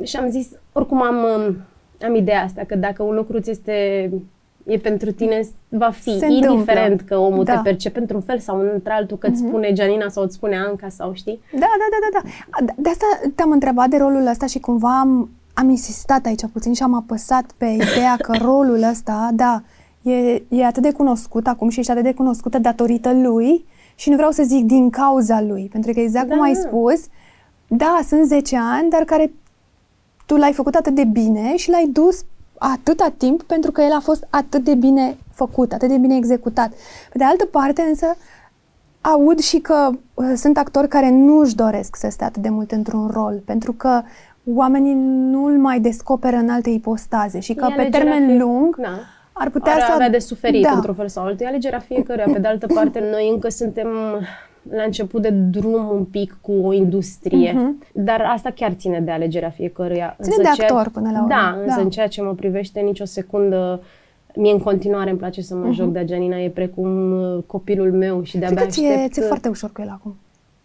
[0.00, 1.56] Uh, și am zis, oricum am, um,
[2.02, 4.10] am ideea asta, că dacă un lucru ți este
[4.64, 7.16] e pentru tine, va fi, Se indiferent întâmplă.
[7.16, 7.54] că omul da.
[7.54, 9.48] te percepe într-un fel sau într-altul, că îți mm-hmm.
[9.48, 11.40] spune Gianina sau îți spune Anca sau știi?
[11.52, 12.20] Da, da, da, da,
[12.66, 12.72] da.
[12.76, 16.82] De asta te-am întrebat de rolul ăsta și cumva am am insistat aici puțin și
[16.82, 19.62] am apăsat pe ideea că rolul ăsta, da,
[20.02, 24.16] e, e atât de cunoscut acum și ești atât de cunoscută datorită lui și nu
[24.16, 27.06] vreau să zic din cauza lui, pentru că exact da, cum ai spus,
[27.66, 29.32] da, sunt 10 ani, dar care
[30.26, 32.24] tu l-ai făcut atât de bine și l-ai dus
[32.58, 36.68] atâta timp pentru că el a fost atât de bine făcut, atât de bine executat.
[37.12, 38.16] Pe de altă parte, însă,
[39.00, 42.72] aud și că uh, sunt actori care nu își doresc să stea atât de mult
[42.72, 44.02] într-un rol, pentru că
[44.54, 44.94] oamenii
[45.30, 48.36] nu îl mai descoperă în alte ipostaze și că pe termen fi...
[48.36, 48.98] lung da.
[49.32, 49.92] Ar putea ar să...
[49.94, 50.70] avea de suferit da.
[50.70, 51.46] într-un fel sau altul.
[51.46, 52.26] E alegerea fiecăruia.
[52.32, 53.88] Pe de altă parte, noi încă suntem
[54.70, 57.92] la început de drum un pic cu o industrie, uh-huh.
[57.92, 60.16] dar asta chiar ține de alegerea fiecăruia.
[60.22, 60.68] Ține însă de ceea...
[60.68, 61.28] actor până la urmă.
[61.28, 61.82] Da, însă da.
[61.82, 63.80] în ceea ce mă privește, nicio secundă
[64.34, 65.72] Mie în continuare îmi place să mă uh-huh.
[65.72, 68.98] joc de Gianina, e precum uh, copilul meu și de-abia Cred că aștept...
[68.98, 70.16] ție, ți-e foarte ușor cu el acum.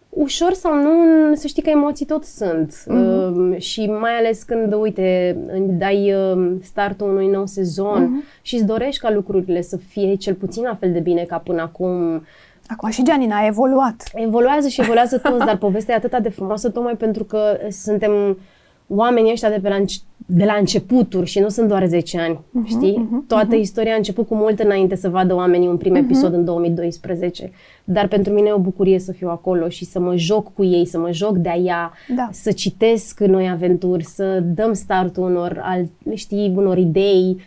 [0.10, 2.74] Ușor sau nu, să știi că emoții tot sunt.
[2.74, 3.34] Uh-huh.
[3.34, 8.42] Uh, și mai ales când, uite, dai uh, startul unui nou sezon uh-huh.
[8.42, 11.62] și îți dorești ca lucrurile să fie cel puțin la fel de bine ca până
[11.62, 12.24] acum.
[12.68, 14.04] Acum și Gianina a evoluat.
[14.14, 18.38] Evoluează și evoluează toți, dar povestea e atât de frumoasă tocmai pentru că suntem
[18.88, 19.84] oamenii ăștia de, pe la,
[20.26, 23.08] de la începuturi și nu sunt doar 10 ani, uh-huh, știi?
[23.08, 23.60] Uh-huh, Toată uh-huh.
[23.60, 26.04] istoria a început cu mult înainte să vadă oamenii un prim uh-huh.
[26.04, 27.52] episod în 2012.
[27.84, 30.86] Dar pentru mine e o bucurie să fiu acolo și să mă joc cu ei,
[30.86, 32.30] să mă joc de-a ea, da.
[32.32, 37.46] să citesc noi aventuri, să dăm startul unor, al, știi, unor idei.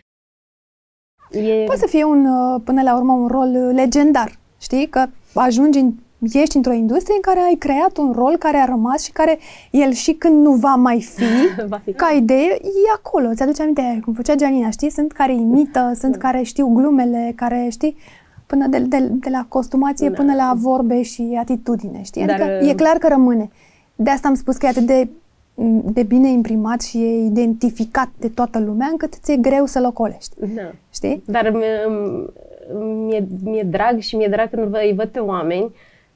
[1.30, 1.64] E...
[1.64, 4.86] Poate să fie un, uh, până la urmă un rol legendar, știi?
[4.86, 5.92] Că ajungi în
[6.32, 9.38] ești într-o industrie în care ai creat un rol care a rămas și care
[9.70, 11.24] el și când nu va mai fi,
[11.68, 11.92] va fi.
[11.92, 13.28] ca idee, e acolo.
[13.28, 14.90] Îți aduce aminte cum făcea Gianina, știi?
[14.90, 17.96] Sunt care imită, sunt care știu glumele, care, știi,
[18.46, 20.14] până de, de, de la costumație da.
[20.14, 22.22] până la vorbe și atitudine, știi?
[22.22, 23.50] Adică Dar, e clar că rămâne.
[23.96, 25.08] De asta am spus că e atât de,
[25.92, 30.34] de bine imprimat și e identificat de toată lumea încât ți-e greu să-l ocolești.
[30.54, 30.72] Da.
[30.92, 31.22] Știi?
[31.26, 31.52] Dar
[32.70, 35.70] mi-e, mi-e drag și mi-e drag când îi văd pe oameni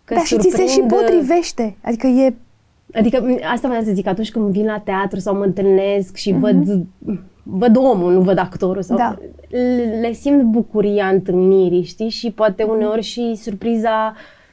[0.04, 1.76] Că Dar și ți se și potrivește.
[1.82, 2.34] Adică e...
[2.94, 6.38] Adică asta vreau să zic, atunci când vin la teatru sau mă întâlnesc și mm-hmm.
[6.38, 6.86] văd,
[7.42, 9.18] văd omul, nu văd actorul, sau da.
[10.00, 12.08] le simt bucuria întâlnirii, știi?
[12.08, 12.72] Și poate mhm.
[12.72, 14.43] uneori și surpriza Uh,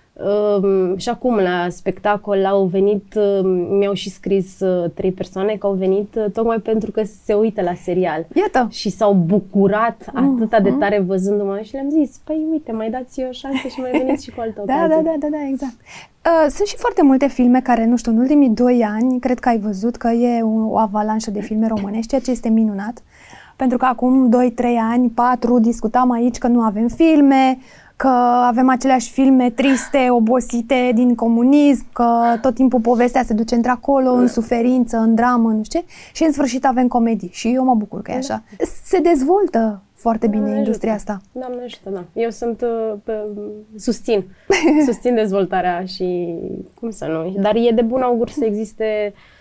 [0.97, 5.73] și acum la spectacol au venit, uh, mi-au și scris uh, trei persoane că au
[5.73, 8.25] venit uh, tocmai pentru că se uită la serial.
[8.34, 8.67] Iată!
[8.71, 12.89] Și s-au bucurat uh, atâta uh, de tare văzându-mă și le-am zis, păi uite, mai
[12.89, 15.75] dați o șansă și mai veniți și cu altă da, da, da, da, da, exact.
[16.25, 19.49] Uh, sunt și foarte multe filme care, nu știu, în ultimii doi ani, cred că
[19.49, 23.03] ai văzut că e o, o avalanșă de filme românești, ceea ce este minunat.
[23.55, 27.57] Pentru că acum 2-3 ani, 4, discutam aici că nu avem filme,
[28.02, 28.08] că
[28.48, 34.28] avem aceleași filme triste, obosite din comunism, că tot timpul povestea se duce într-acolo, în
[34.28, 37.30] suferință, în dramă, nu știu ce, și în sfârșit avem comedii.
[37.32, 38.44] Și eu mă bucur că e așa.
[38.84, 41.12] Se dezvoltă foarte bine Doamne industria ajută.
[41.12, 41.40] asta.
[41.40, 42.22] Doamne ajută, da.
[42.22, 43.14] Eu sunt, uh, pe,
[43.78, 44.24] susțin,
[44.88, 46.36] susțin dezvoltarea și
[46.80, 47.42] cum să nu.
[47.42, 49.40] Dar e de bun augur să existe Uh,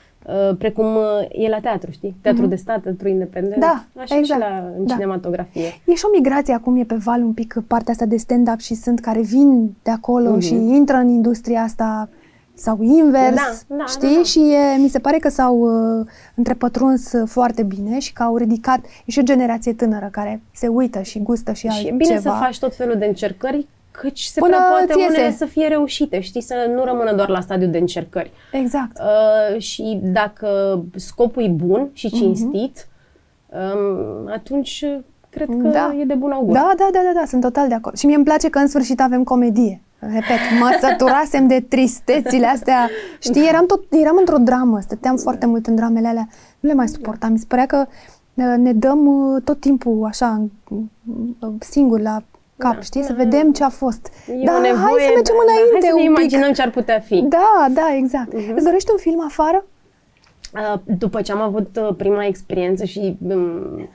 [0.59, 2.17] precum uh, e la teatru, știi?
[2.21, 2.49] Teatru mm-hmm.
[2.49, 3.61] de stat, teatru independent.
[3.61, 4.43] Da, Așa exact.
[4.43, 4.95] și la, în da.
[4.95, 5.67] cinematografie.
[5.87, 8.75] E și o migrație acum, e pe val un pic partea asta de stand-up și
[8.75, 10.41] sunt care vin de acolo mm-hmm.
[10.41, 12.09] și intră în industria asta
[12.55, 14.09] sau invers, da, da, știi?
[14.09, 14.23] Da, da.
[14.23, 18.81] Și e, mi se pare că s-au uh, întrepătruns foarte bine și că au ridicat,
[19.05, 21.89] e și o generație tânără care se uită și gustă și, și altceva.
[21.89, 23.67] Și e bine să faci tot felul de încercări
[24.01, 27.41] Căci se Până prea poate unele să fie reușite, știi, să nu rămână doar la
[27.41, 28.31] stadiu de încercări.
[28.53, 28.99] Exact.
[28.99, 32.17] Uh, și dacă scopul e bun și mhm.
[32.17, 33.75] cinstit, uh-huh.
[33.75, 34.85] um, atunci
[35.31, 35.95] cred că da.
[36.01, 36.53] e de bun augur.
[36.53, 37.97] Da, da, da, da, da, sunt total de acord.
[37.97, 39.81] Și mie îmi place că în sfârșit avem comedie.
[39.99, 42.89] Repet, mă săturasem de tristețile astea.
[43.19, 45.23] Știi, eram, tot, eram într-o dramă, stăteam da.
[45.23, 46.29] foarte mult în dramele alea.
[46.61, 47.33] Nu le mai suportam.
[47.33, 47.87] Mi se părea că
[48.35, 50.47] uh, ne dăm uh, tot timpul așa
[51.59, 52.23] singur la
[52.65, 52.81] cap, da.
[52.81, 53.03] știi?
[53.03, 54.13] Să vedem ce a fost.
[54.41, 56.19] E da, nevoie, hai să mergem da, înainte hai să ne un pic.
[56.19, 57.27] imaginăm ce ar putea fi.
[57.29, 58.33] Da, da, exact.
[58.35, 58.55] Uh-huh.
[58.55, 59.65] Îți dorești un film afară?
[60.55, 63.89] Uh, după ce am avut uh, prima experiență și um,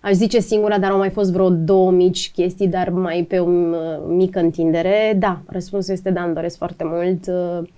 [0.00, 3.48] aș zice singura, dar au mai fost vreo două mici chestii, dar mai pe o
[3.48, 3.76] uh,
[4.06, 7.26] mică întindere, da, răspunsul este da, îmi doresc foarte mult.
[7.26, 7.68] Uh,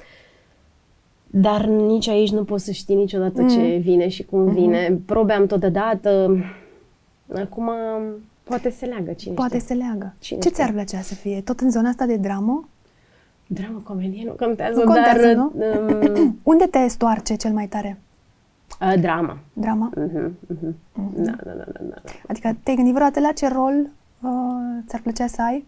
[1.31, 3.49] dar nici aici nu poți să știi niciodată mm.
[3.49, 4.55] ce vine și cum mm-hmm.
[4.55, 5.01] vine.
[5.07, 6.37] Probe am totodată.
[7.35, 7.71] Acum
[8.49, 9.77] Poate se leagă, cine Poate știe.
[9.77, 10.15] se leagă.
[10.19, 11.41] Cine Ce ți-ar plăcea să fie?
[11.41, 12.69] Tot în zona asta de dramă?
[13.47, 15.35] Dramă, comedie, nu contează, nu contează dar...
[15.35, 15.53] Nu?
[16.17, 17.99] Um, Unde te stoarce cel mai tare?
[18.81, 19.39] Uh, drama.
[19.53, 19.91] Drama?
[19.97, 20.69] Uh-huh, uh-huh.
[20.69, 21.17] Uh-huh.
[21.17, 21.97] Da, da, da, da, da.
[22.29, 23.75] Adică te-ai gândit vreodată la ce rol
[24.23, 24.31] uh,
[24.87, 25.67] ți-ar plăcea să ai?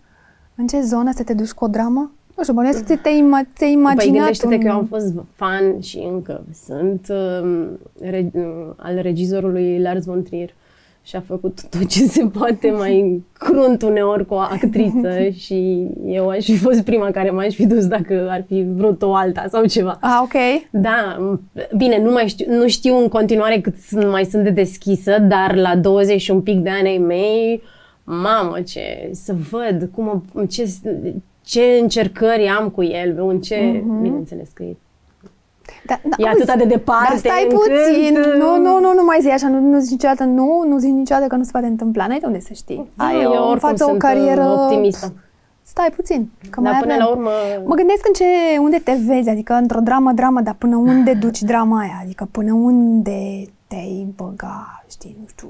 [0.54, 2.12] În ce zonă să te duci cu o dramă?
[2.36, 4.60] Nu știu, bănuiesc că te-ai, ima- ți-ai imaginat Păi gândește-te un...
[4.60, 7.68] că eu am fost fan și încă sunt uh,
[8.00, 8.42] re, uh,
[8.76, 10.54] al regizorului Lars von Trier
[11.02, 16.28] și a făcut tot ce se poate mai crunt uneori cu o actriță și eu
[16.28, 19.64] aș fi fost prima care m-aș fi dus dacă ar fi vrut o alta sau
[19.64, 19.98] ceva.
[20.00, 20.32] Ah, ok.
[20.70, 24.50] Da, m- bine, nu, mai știu, nu știu în continuare cât sunt, mai sunt de
[24.50, 27.62] deschisă, dar la 20 și un pic de ani ai mei,
[28.04, 30.68] mamă, ce, să văd cum, o- ce,
[31.44, 34.02] ce încercări am cu el, în ce, Mhm.
[34.02, 34.76] bineînțeles că e
[35.86, 38.18] Da, da, E auzi, atât de departe Dar stai încât- puțin.
[38.38, 39.48] Nu, nu, nu, nu mai zi așa.
[39.48, 42.06] Nu, nu zici niciodată nu, nu zici niciodată că nu se poate întâmpla.
[42.06, 42.88] N-ai de unde să știi.
[42.96, 44.42] Ai Da, eu o, în oricum față o sunt, carieră...
[44.44, 45.12] uh, optimistă.
[45.62, 46.30] Stai puțin.
[46.50, 47.04] Că Dar mai până avem.
[47.06, 47.30] la urmă,
[47.64, 48.24] Mă gândesc în ce,
[48.60, 52.00] unde te vezi, adică într-o dramă, dramă, dar până unde duci drama aia?
[52.02, 55.48] Adică până unde te-ai băga, știi, nu știu,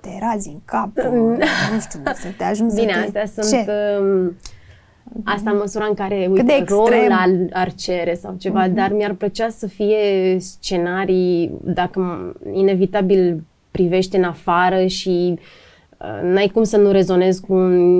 [0.00, 0.88] te razi în cap,
[1.72, 3.18] nu știu, să te ajungi bine, să te...
[3.18, 3.64] astea sunt...
[3.64, 3.72] Ce?
[5.12, 7.12] Um, Asta în măsura în care, uite, de rolul extrem.
[7.12, 14.16] ar, ar cere sau ceva, dar mi-ar plăcea să fie scenarii, dacă m- inevitabil privești
[14.16, 15.40] în afară și uh,
[16.22, 17.54] n-ai cum să nu rezonezi cu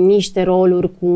[0.05, 1.07] niște roluri, cu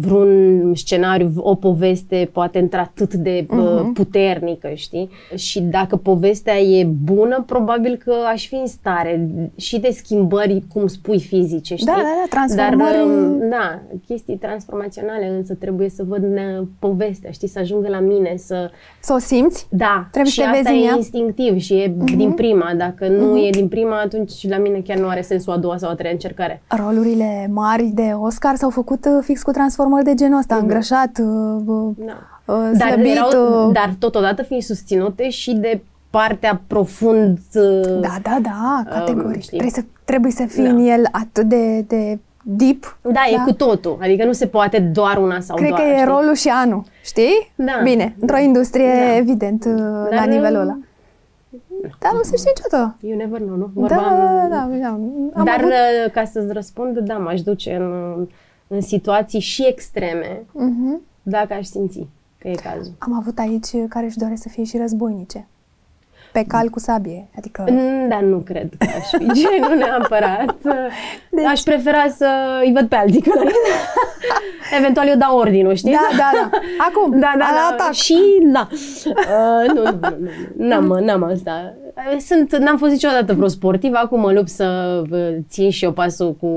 [0.00, 5.10] vreun scenariu, o poveste poate într-atât de uh, puternică, știi?
[5.34, 10.86] Și dacă povestea e bună, probabil că aș fi în stare și de schimbări, cum
[10.86, 11.86] spui, fizice, știi?
[11.86, 12.96] Da, da, da, transformări.
[12.96, 18.00] Dar, um, da, chestii transformaționale, însă trebuie să văd ne- povestea, știi, să ajungă la
[18.00, 18.70] mine, să...
[19.00, 19.66] Să o simți?
[19.70, 20.90] Da, Trebuie și să te asta vezi în e ea.
[20.90, 20.96] Mhm.
[20.96, 22.72] instinctiv și e din prima.
[22.76, 25.90] Dacă nu e din prima, atunci la mine chiar nu are sensul a doua sau
[25.90, 26.62] a treia încercare.
[26.84, 31.60] Rolurile mari de Oscar s-au făcut uh, fix cu transformări de genul ăsta, îngrășat, uh,
[31.66, 32.12] uh, Da.
[32.54, 33.10] uh, Dar, slăbit.
[33.16, 37.38] erau, uh, dar totodată fiind susținute și de partea profund...
[37.54, 39.42] uh, Da, da, da, categoric.
[39.42, 39.58] știi?
[39.58, 40.70] trebuie, să, trebuie să fii Da.
[40.70, 42.98] în el atât de, de deep.
[43.02, 43.98] Da, e cu totul.
[44.02, 46.04] Adică nu se poate doar una sau Cred doar, că e știi?
[46.06, 47.52] rolul și anul, știi?
[47.54, 47.72] Da.
[47.82, 49.16] Bine, într-o industrie, Da.
[49.16, 49.72] evident, uh,
[50.10, 50.78] la Dar, nivelul uh, ăla.
[51.98, 52.96] Dar nu se știe niciodată.
[53.00, 53.64] You never know, nu?
[53.74, 54.88] Da, Vorbeam- da, da, da, da.
[54.88, 55.70] Am Dar avut...
[55.70, 58.26] uh, ca să-ți răspund, da, m-aș duce în,
[58.66, 61.00] în situații și extreme Mhm.
[61.22, 62.06] dacă aș simți
[62.38, 62.92] că e cazul.
[62.98, 65.46] Am avut aici care își doresc să fie și războinice.
[66.34, 67.28] Pe cal cu sabie.
[67.38, 67.64] Adică...
[67.70, 70.54] Mm, Dar nu cred că aș fi genul neapărat.
[71.30, 72.28] Deci- Aș prefera să
[72.64, 73.20] îi văd pe alții.
[73.20, 73.30] Că...
[74.78, 75.92] Eventual eu dau ordinul, știi?
[75.92, 76.58] Da, da, da.
[76.88, 77.68] Acum, Da, da, la da.
[77.72, 77.92] atac.
[77.92, 78.16] Și,
[78.52, 78.68] da.
[78.70, 81.74] Uh, nu, nu, nu, nu, n-am, n-am asta.
[82.12, 85.92] Uh, Sunt, n-am fost niciodată vreo sportiv, acum mă lupt să uh, țin și eu
[85.92, 86.48] pasul cu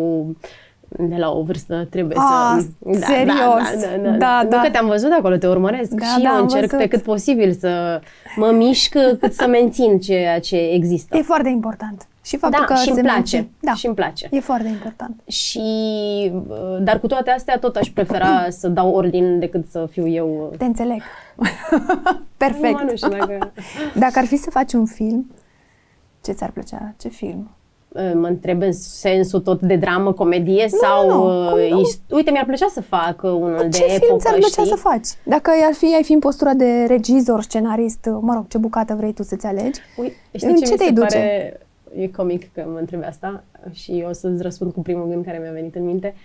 [0.90, 3.00] de la o vârstă trebuie Ah, să...
[3.00, 3.38] serios?
[3.38, 4.60] Da, da, da, Da, Nu da.
[4.62, 6.78] că te-am văzut acolo, te urmăresc Da, și da, eu am încerc văzut.
[6.78, 8.02] pe cât posibil să
[8.36, 11.18] mă mișc cât să mențin ceea ce există.
[11.18, 12.08] E foarte important.
[12.24, 13.16] Și faptul Da, că și îmi se place.
[13.36, 13.50] menține.
[13.60, 14.28] Da, Și îmi place.
[14.32, 15.22] e foarte important.
[15.28, 15.62] Și,
[16.48, 20.50] uh, dar cu toate astea tot aș prefera să dau ordin decât să fiu eu...
[20.52, 21.02] uh, Te înțeleg.
[22.38, 22.80] Perfect.
[22.80, 23.52] Nu, nu știu dacă...
[23.96, 25.32] Dacă ar fi să faci un film,
[26.24, 26.94] ce ți-ar plăcea?
[27.00, 27.50] Ce film?
[27.98, 31.08] Uh, mă întreb în sensul tot de dramă, comedie sau...
[31.10, 31.82] nu, uh, cum nu?
[31.82, 34.68] ist- Uite, mi-ar plăcea să fac uh, unul de ce epocă, film ți-ar plăcea știi?
[34.68, 35.08] să faci?
[35.24, 39.14] Dacă ai fi, ai fi în postura de regizor, scenarist, mă rog, ce bucată vrei
[39.14, 41.16] tu să-ți alegi, Ui, știi În ce, ce mi te-ai se duce?
[41.18, 41.60] pare...
[41.98, 45.52] E comic că mă întrebi asta și o să-ți răspund cu primul gând care mi-a
[45.52, 46.16] venit în minte.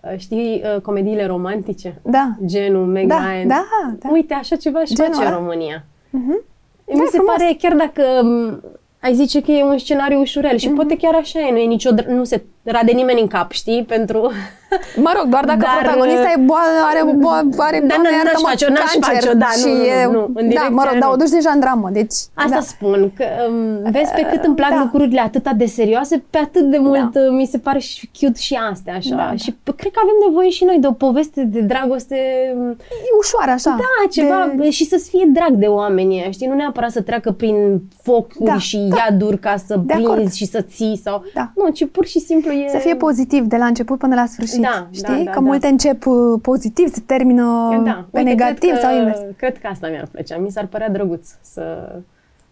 [0.00, 2.00] Uh, Știi uh, comediile romantice?
[2.02, 2.30] Da.
[2.44, 3.48] Genul Meg Da, Ryan.
[3.48, 3.66] da,
[3.98, 4.08] da.
[4.12, 5.40] Uite, așa ceva și Genul face în ăla.
[5.40, 5.84] România.
[6.10, 6.44] Mhm.
[6.92, 7.34] Mi Da, se frumos.
[7.36, 8.62] pare, chiar dacă m,
[9.06, 10.60] ai zice că e un scenariu ușurel Mhm.
[10.60, 13.50] și poate chiar așa e, nu e nicio, dr- nu se rade nimeni în cap,
[13.52, 14.30] știi, pentru...
[15.06, 18.40] Mă rog, doar dacă Dar, protagonista e boală, are, boală, are Dar Doamne n- iartă-mă,
[18.42, 20.48] n-aș face-o, n-aș cancer face-o, da, nu, și nu, e, nu, nu, în Da, mă
[20.48, 21.14] direcția rog, dar nu.
[21.14, 22.14] o duci deja în dramă, deci...
[22.34, 22.60] Asta da.
[22.60, 24.80] spun, că um, vezi pe cât îmi plac da.
[24.84, 28.54] lucrurile atât de serioase, pe atât de mult uh, mi se pare și cute și
[28.70, 29.14] astea, așa.
[29.14, 29.36] Da, da.
[29.44, 32.16] Și p- cred că avem nevoie și noi de o poveste de dragoste
[32.56, 32.70] um,
[33.08, 33.76] E ușoară așa.
[33.84, 34.70] Da, ceva De...
[34.70, 36.46] și să-ți fie drag de oamenii ăia, știi?
[36.46, 38.96] Nu neapărat să treacă prin focuri Da, și da.
[38.96, 40.32] iaduri ca să De prinzi acord.
[40.32, 41.24] și să ții sau...
[41.34, 41.50] Da.
[41.56, 42.68] Nu, ci pur și simplu e...
[42.68, 44.60] Să fie pozitiv de la început până la sfârșit.
[44.60, 45.02] Da, știi?
[45.02, 45.46] da, da, că da.
[45.46, 48.06] multe încep uh, pozitiv, se termină da.
[48.10, 49.20] pe Uite, negativ cred că, sau invers.
[49.36, 50.36] Cred că asta mi-ar plăcea.
[50.36, 51.96] Mi s-ar părea drăguț să,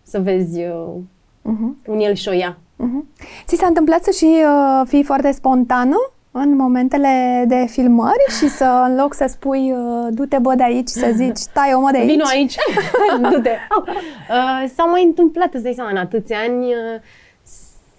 [0.03, 0.95] să vezi uh,
[1.45, 1.77] Mhm.
[1.87, 2.57] un el și o ea.
[2.77, 3.07] Mhm.
[3.47, 5.97] Ți s-a întâmplat să și uh, fii foarte spontană
[6.31, 10.89] în momentele de filmări și să, în loc să spui uh, du-te bă de aici,
[10.89, 12.11] să zici stai o mă de aici?
[12.11, 12.57] Vino aici,
[13.31, 13.51] du-te.
[13.69, 13.85] Au.
[13.87, 16.65] Uh, s-au mai întâmplat, îți dai seama, în atâția ani...
[16.65, 17.01] Uh,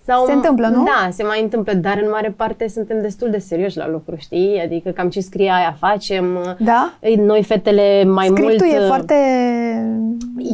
[0.05, 0.83] sau, Se întâmplă, nu?
[0.83, 4.61] Da, se mai întâmplă, dar în mare parte suntem destul de serioși la lucru, știi?
[4.63, 6.55] Adică cam ce scrie aia facem.
[6.59, 6.93] Da?
[7.17, 8.75] Noi, fetele, mai Scriptul mult...
[8.75, 9.15] e uh, foarte...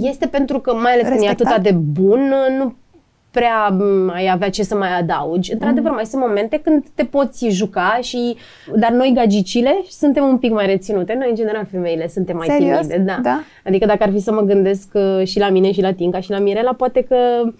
[0.02, 1.52] Este pentru că, mai ales când e Respectat?
[1.54, 2.74] atâta de bun, nu
[3.32, 5.52] prea m, ai avea ce să mai adaugi.
[5.54, 8.36] Într-adevăr, mai sunt momente când te poți juca și...
[8.76, 11.16] Dar noi, gagicile, suntem un pic mai reținute.
[11.20, 12.80] Noi, în general, femeile, suntem mai Serios?
[12.80, 12.98] timide.
[12.98, 13.20] Da.
[13.22, 13.42] Da?
[13.66, 16.30] Adică dacă ar fi să mă gândesc uh, și la mine și la Tinca și
[16.30, 17.56] la Mirela, poate că um,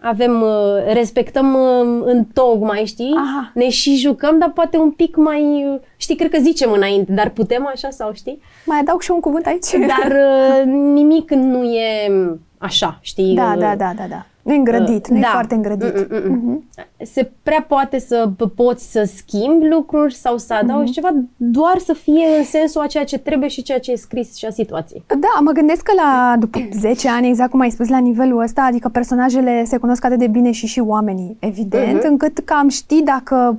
[0.00, 3.14] avem, uh, respectăm uh, în tocmai, știi?
[3.16, 3.50] Aha.
[3.54, 7.28] Ne și jucăm, dar poate un pic mai, uh, știi, cred că zicem înainte, dar
[7.30, 8.40] putem așa sau știi?
[8.66, 9.70] Mai adaug și un cuvânt aici?
[9.70, 10.64] Dar uh,
[10.94, 12.12] nimic nu e
[12.58, 13.34] așa, știi?
[13.34, 14.26] Da, Uh, da, da, da, da.
[14.42, 15.28] Nu e îngrădit, nu e da.
[15.28, 16.10] foarte îngrădit.
[16.10, 16.64] Mm, mm, mm.
[17.04, 20.92] Se prea poate să p- poți să schimbi lucruri sau să adaugi Mhm.
[20.92, 24.36] ceva, doar să fie în sensul a ceea ce trebuie și ceea ce e scris
[24.36, 25.04] și a situației.
[25.06, 28.62] Da, mă gândesc că la după 10 ani, exact cum ai spus, la nivelul ăsta,
[28.62, 32.06] adică personajele se cunosc atât de bine și și oamenii, evident, Mhm.
[32.06, 33.58] încât cam știi dacă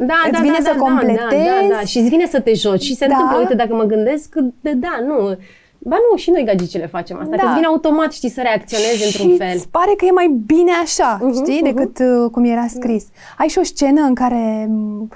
[0.00, 1.18] Da, Îți da, vine da, să da, completezi?
[1.18, 1.80] Da, da, da.
[1.80, 3.12] Și îți vine să te joci și se Da.
[3.14, 5.36] întâmplă, uite, dacă mă gândesc, că, de, da, nu.
[5.78, 7.36] Ba nu, și noi gagicile facem asta, Da.
[7.36, 9.52] că îți vine automat, știi, să reacționezi într-un și fel.
[9.54, 11.74] îți pare că e mai bine așa, Mhm, știi, mhm.
[11.74, 13.06] decât uh, cum era scris.
[13.38, 15.08] Ai și o scenă în care, m,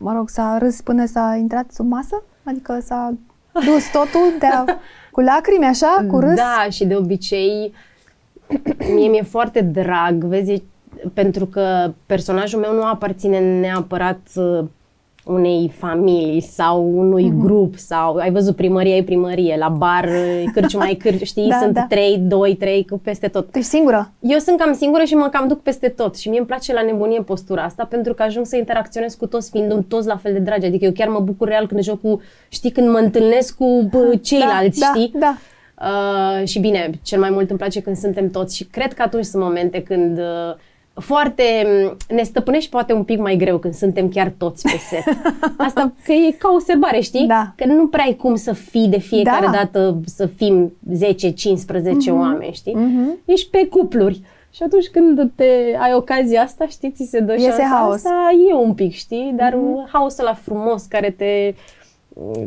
[0.00, 2.22] mă rog, s-a râs până s-a intrat sub masă?
[2.44, 3.14] Adică s-a
[3.52, 4.64] dus totul de a,
[5.10, 6.34] cu lacrimi așa, cu râs?
[6.34, 7.72] Da, și de obicei
[8.94, 10.62] mie mi-e foarte drag, vezi,
[11.14, 14.64] pentru că personajul meu nu aparține neapărat uh,
[15.24, 17.40] unei familii sau unui Mhm.
[17.46, 20.08] grup sau ai văzut primărie, ai primărie, la bar,
[20.52, 21.86] cârci mai cârci, știi, Da, sunt da.
[21.88, 23.50] trei, doi, trei, cu peste tot.
[23.50, 24.10] Tu ești singură?
[24.20, 26.82] Eu sunt cam singură și mă cam duc peste tot și mie îmi place la
[26.82, 30.38] nebunie postura asta pentru că ajung să interacționez cu toți fiind toți la fel de
[30.38, 30.66] dragi.
[30.66, 34.14] Adică eu chiar mă bucur real când joc cu, știi, când mă întâlnesc cu bă,
[34.22, 35.12] ceilalți, da, știi?
[35.18, 35.36] Da,
[35.82, 39.24] Uh, și bine, cel mai mult îmi place când suntem toți și cred că atunci
[39.24, 40.24] sunt momente când uh,
[40.94, 41.42] foarte
[42.08, 45.16] m, ne stăpânești poate un pic mai greu când suntem chiar toți pe set.
[45.66, 47.26] Asta că e ca o serbare, știi?
[47.26, 47.52] Da.
[47.56, 49.52] Că nu prea ai cum să fii de fiecare Da.
[49.52, 52.74] dată să fim 10-15 oameni, știi?
[52.74, 53.18] Mhm.
[53.24, 54.20] Ești pe cupluri.
[54.50, 57.94] Și atunci când te ai ocazia asta, știi, ți se dă Iese șansa haos.
[57.94, 59.32] asta, e un pic, știi?
[59.36, 59.90] Dar mm-hmm.
[59.92, 61.54] haosul ăla frumos care te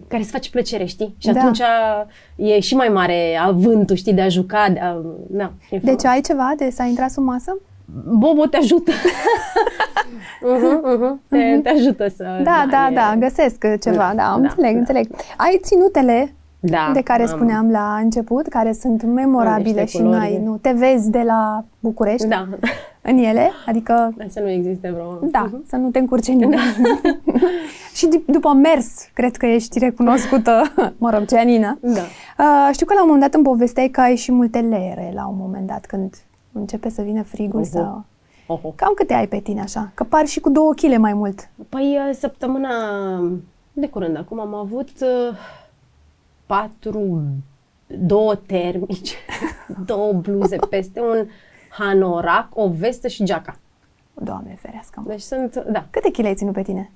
[0.07, 1.15] care îți face plăcere, știi?
[1.17, 1.39] Și Da.
[1.39, 1.61] atunci
[2.35, 4.95] e și mai mare avântul, știi, de a juca, de a...
[5.27, 5.95] Da, e frumos.
[5.95, 7.57] Deci ai ceva de s-a intrat sub masă?
[8.05, 8.91] Bobo te ajută.
[10.41, 11.15] uh-huh, uh-huh.
[11.29, 12.41] Te, te ajută să...
[12.43, 14.79] Da, da, e- da, găsesc ceva, da, Da, înțeleg, da.
[14.79, 15.07] înțeleg.
[15.37, 20.11] Ai ținutele da, de care am- spuneam la început, care sunt memorabile Niște și nu,
[20.11, 20.43] ai, culori.
[20.43, 22.47] nu te vezi de la București Da,
[23.01, 25.17] în ele, adică să nu existe vreo...
[25.31, 25.63] da, Mhm.
[25.67, 26.61] să nu te încurce nimeni.
[27.95, 30.61] și d- după mers, cred că ești recunoscută,
[30.97, 31.77] mă rog, Gianina.
[31.81, 31.99] Da.
[32.37, 35.27] Uh, știu că la un moment dat îmi povesteai că ai și multe leere la
[35.27, 36.13] un moment dat când
[36.59, 37.69] începe să vină frigul Oho.
[37.69, 38.05] sau...
[38.47, 38.73] Oho.
[38.75, 39.91] Cam câte ai pe tine așa?
[39.93, 41.49] Că pari și cu două chile mai mult.
[41.69, 42.69] Păi uh, săptămâna
[43.73, 45.37] de curând acum am avut uh,
[46.45, 47.21] patru,
[47.87, 49.15] două termici,
[49.85, 51.27] două bluze peste, un
[51.69, 53.55] hanorac, o vestă și geaca.
[54.13, 55.01] Doamne ferească.
[55.03, 55.09] mă.
[55.09, 56.91] Deci sunt, da, Câte chile ai ținut pe tine?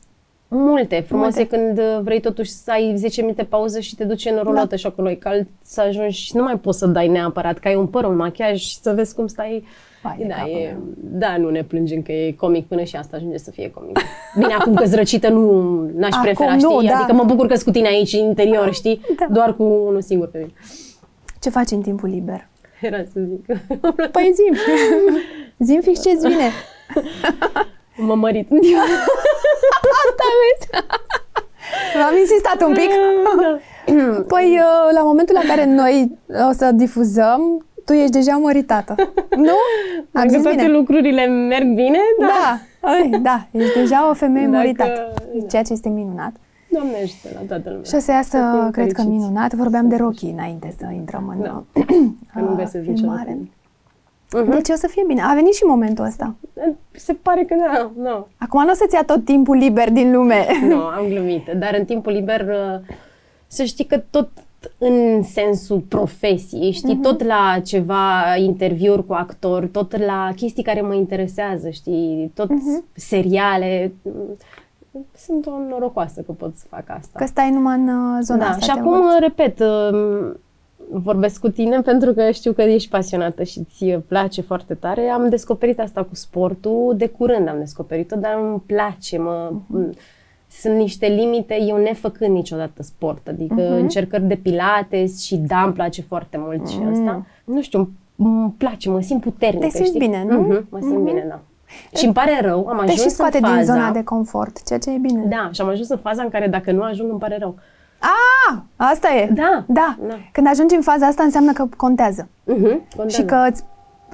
[0.50, 1.04] Multe.
[1.08, 1.42] Frumos Multe.
[1.42, 4.68] e când uh, vrei totuși să ai 10 minute pauză și te duci în rulotă
[4.68, 4.76] Da.
[4.76, 7.76] și acolo e cald să ajungi și nu mai poți să dai neapărat că ai
[7.76, 9.64] un păr, un machiaj și să vezi cum stai.
[10.04, 10.84] Vai de da, capul e, meu.
[10.98, 13.98] da, nu ne plângem că e comic până și asta ajunge să fie comic.
[14.38, 16.88] Bine, acum că răcită nu n-aș Acum prefera, nu, știi?
[16.90, 16.96] da.
[16.98, 19.02] Adică mă bucur că cu tine aici, în interior, știi?
[19.20, 19.26] Da.
[19.34, 20.52] Doar cu unul singur pe mine.
[21.42, 22.48] Ce faci în timpul liber?
[22.82, 23.46] Era să zic.
[24.16, 24.56] Păi zim.
[25.68, 26.50] zim fix ce-ți vine.
[27.98, 28.50] mă mărit.
[30.10, 30.68] Asta vezi?
[32.10, 32.90] Am insistat un pic.
[33.42, 33.60] Da.
[34.28, 36.18] Păi, uh, la momentul la care noi
[36.50, 38.96] o să difuzăm, tu ești deja măritată.
[39.36, 39.52] Nu?
[39.52, 40.72] Am Dacă zis toate bine.
[40.78, 42.28] lucrurile merg bine, da.
[42.28, 45.14] Da, Ai, da, ești deja o femeie Dacă- măritată.
[45.34, 45.46] da.
[45.48, 46.32] Ceea ce este minunat.
[46.72, 47.84] Doamne ajută la toată lumea.
[47.84, 49.08] Și o să iasă, fim cred că fericiți.
[49.08, 49.54] minunat.
[49.54, 51.64] Vorbeam de Rocky înainte să intrăm în Da.
[51.74, 51.84] uh,
[52.34, 52.94] Că nu găsesc filmare.
[52.94, 53.38] niciodată.
[54.34, 54.50] Mhm.
[54.52, 55.22] Deci o să fie bine.
[55.22, 56.36] A venit și momentul ăsta.
[56.92, 58.28] Se pare că da, nu.
[58.38, 60.46] Acum nu o să-ți ia tot timpul liber din lume.
[60.70, 61.48] Nu, am glumit.
[61.58, 62.96] Dar în timpul liber uh,
[63.48, 64.30] să știi că tot
[64.78, 67.02] în sensul profesiei, știi, Mhm.
[67.02, 72.84] tot la ceva interviuri cu actori, tot la chestii care mă interesează, știi, tot Mhm.
[72.96, 73.92] seriale.
[75.18, 77.20] Sunt o norocoasă că pot să fac asta.
[77.20, 78.60] Că stai numai în uh, zona da, asta.
[78.66, 79.18] și te acum, învăț.
[79.20, 80.38] repet, um,
[80.92, 85.02] vorbesc cu tine pentru că știu că ești pasionată și ți place foarte tare.
[85.10, 89.52] Am descoperit asta cu sportul, de curând am descoperit-o, dar îmi place, mă...
[89.68, 89.94] Mhm.
[90.52, 93.74] Sunt niște limite, eu nefăcând niciodată sport, adică Mhm.
[93.74, 97.26] încercări de pilates și da, îmi place foarte mult și asta.
[97.44, 99.72] Nu știu, îmi place, mă simt puternică, Mhm.
[99.78, 100.08] Te simți știi?
[100.08, 100.40] bine, nu?
[100.40, 101.40] Mhm, mă simt bine, da.
[101.98, 103.56] Și îmi pare rău, am Te ajuns și scoate în faza...
[103.56, 105.24] din zona de confort, ceea ce e bine.
[105.30, 107.56] Da, și am ajuns în faza în care dacă nu ajung îmi pare rău.
[108.00, 109.30] Ah, asta e.
[109.34, 109.96] Da, Da.
[110.08, 110.16] da.
[110.32, 112.28] Când ajungi în faza asta înseamnă că contează.
[112.44, 112.62] Mhm,
[112.96, 113.10] contează.
[113.10, 113.64] Și că îți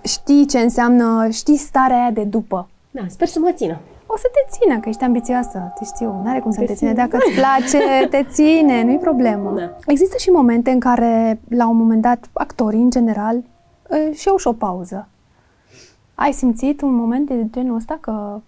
[0.03, 2.69] știi ce înseamnă, știi starea aia de după.
[2.91, 3.77] Da, sper să mă țină.
[4.07, 6.89] O să te țină, că ești ambițioasă, te știu, n-are cum să Te te ține.
[6.93, 6.97] țin.
[6.99, 7.85] Dacă îți place,
[8.17, 9.53] te ține, nu-i problemă.
[9.59, 9.69] Da.
[9.87, 13.43] Există și momente în care, la un moment dat, actorii, în general,
[14.13, 15.07] și iau și o pauză.
[16.15, 18.39] Ai simțit un moment de genul ăsta că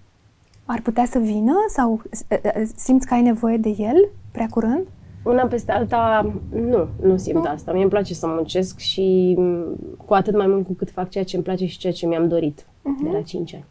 [0.65, 4.88] ar putea să vină sau eh, eh, simți că ai nevoie de el prea curând?
[5.28, 7.49] Una peste alta, nu, nu simt Nu?
[7.49, 7.71] asta.
[7.71, 9.75] Mie îmi place să muncesc și m,
[10.05, 12.28] cu atât mai mult cu cât fac ceea ce îmi place și ceea ce mi-am
[12.28, 12.65] dorit
[13.03, 13.65] de la 5 ani.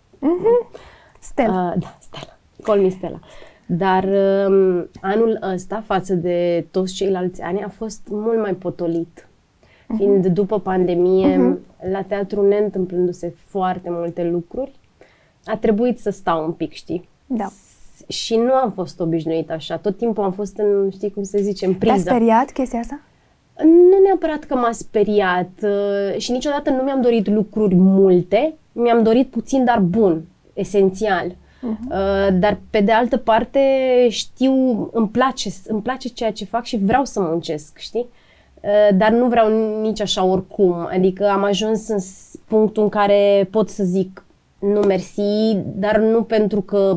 [1.21, 1.49] Stel.
[1.49, 2.37] Uh, da, Stella.
[2.63, 3.19] Call me Stella.
[3.67, 9.29] Dar um, anul ăsta, față de toți ceilalți ani, a fost mult mai potolit.
[9.97, 11.59] Fiind după pandemie,
[11.91, 14.73] la teatru neîntâmplându-se foarte multe lucruri,
[15.45, 17.09] a trebuit să stau un pic, știi?
[17.27, 17.47] da.
[18.07, 19.77] Și nu am fost obișnuită așa.
[19.77, 22.09] Tot timpul am fost în, știi cum se zice, în Te-a priză.
[22.11, 23.01] speriat chestia asta?
[23.65, 29.31] Nu neapărat că m-a speriat uh, și niciodată nu mi-am dorit lucruri multe, mi-am dorit
[29.31, 31.27] puțin, dar bun, esențial.
[31.63, 33.61] Uh, Dar pe de altă parte
[34.09, 34.53] știu,
[34.93, 38.07] îmi place, îmi place ceea ce fac și vreau să muncesc, știi?
[38.61, 40.89] Uh, Dar nu vreau nici așa oricum.
[40.93, 44.25] Adică am ajuns în s- punctul în care pot să zic
[44.61, 46.97] nu mersi, dar nu pentru că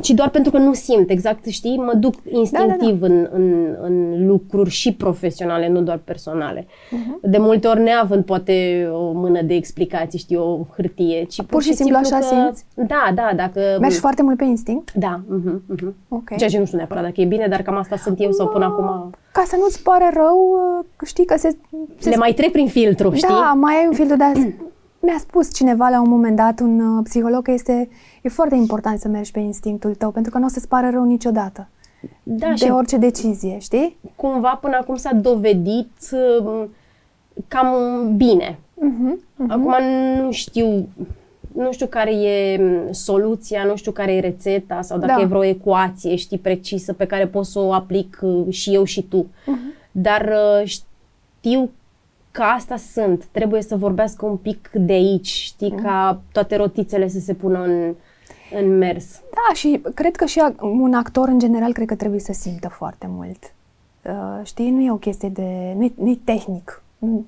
[0.00, 1.76] ci doar pentru că nu simt, exact, știi?
[1.76, 6.66] Mă duc instinctiv În, în, în lucruri și profesionale, nu doar personale.
[7.22, 11.74] De multe ori neavând poate o mână de explicații, știi, o hârtie, ci pur, și
[11.74, 12.64] simplu așa că, simți?
[12.74, 13.60] Da, da, dacă...
[13.80, 14.92] Mergi foarte mult pe instinct?
[14.92, 15.94] Da, mhm, mhm.
[16.08, 16.36] Ok.
[16.36, 18.64] Ceea ce nu știu neapărat dacă e bine, dar cam asta sunt eu sau până
[18.64, 19.10] acum...
[19.32, 20.60] Ca să nu-ți pare rău,
[21.06, 21.56] știi că se...
[21.98, 23.28] se Le mai trec prin filtru, știi?
[23.28, 24.24] Da, mai ai un filtru de
[25.00, 27.88] Mi-a spus cineva la un moment dat, un uh, psiholog, că este
[28.22, 31.04] e foarte important să mergi pe instinctul tău, pentru că nu o să-ți pară rău
[31.04, 31.68] niciodată.
[32.22, 33.96] da de și orice decizie, știi?
[34.16, 36.64] cumva până acum s-a dovedit uh,
[37.48, 37.66] cam
[38.16, 38.58] bine.
[38.58, 39.46] Uh-huh.
[39.48, 39.74] Acum
[40.22, 40.88] nu știu,
[41.54, 45.20] nu știu care e m, soluția, nu știu care e rețeta sau dacă Da.
[45.20, 49.02] e vreo ecuație, știi, precisă pe care pot să o aplic uh, și eu și
[49.02, 49.26] tu.
[49.90, 51.70] Dar uh, știu
[52.30, 53.24] că asta sunt.
[53.24, 57.94] Trebuie să vorbească un pic de aici, știi, ca toate rotițele să se pună în,
[58.60, 59.20] în mers.
[59.20, 62.68] Da, și cred că și a- un actor, în general, cred că trebuie să simtă
[62.68, 63.52] foarte mult.
[64.04, 65.74] Uh, știi, nu e o chestie de...
[65.76, 66.82] nu e, nu e tehnic.
[67.00, 67.24] Nu-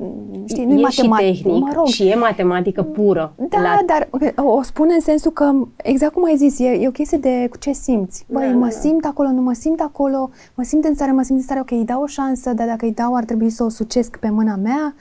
[0.46, 1.42] Știi, nu e, e și matematic.
[1.42, 3.32] tehnic Mă rog, și e matematică pură.
[3.48, 6.88] Da, la dar o, o spun în sensul că, exact cum ai zis, e, e
[6.88, 8.24] o chestie de cu ce simți.
[8.30, 8.78] Băi, Da, mă da, da.
[8.78, 11.70] simt acolo, nu mă simt acolo, mă simt în stare, mă simt în stare, ok,
[11.70, 14.56] îi dau o șansă, dar dacă îi dau ar trebui să o sucesc pe mâna
[14.56, 14.94] mea.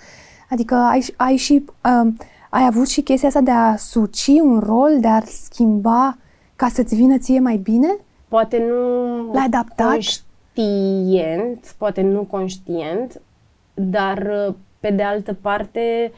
[0.50, 1.66] Adică ai, ai și,
[2.04, 2.18] um,
[2.50, 6.18] ai avut și chestia asta de a suci un rol, de a schimba
[6.56, 7.98] ca să-ți vină ție mai bine?
[8.28, 9.88] Poate nu L-ai adaptat?
[9.92, 13.22] conștient, poate nu conștient,
[13.74, 16.12] dar uh, pe de altă parte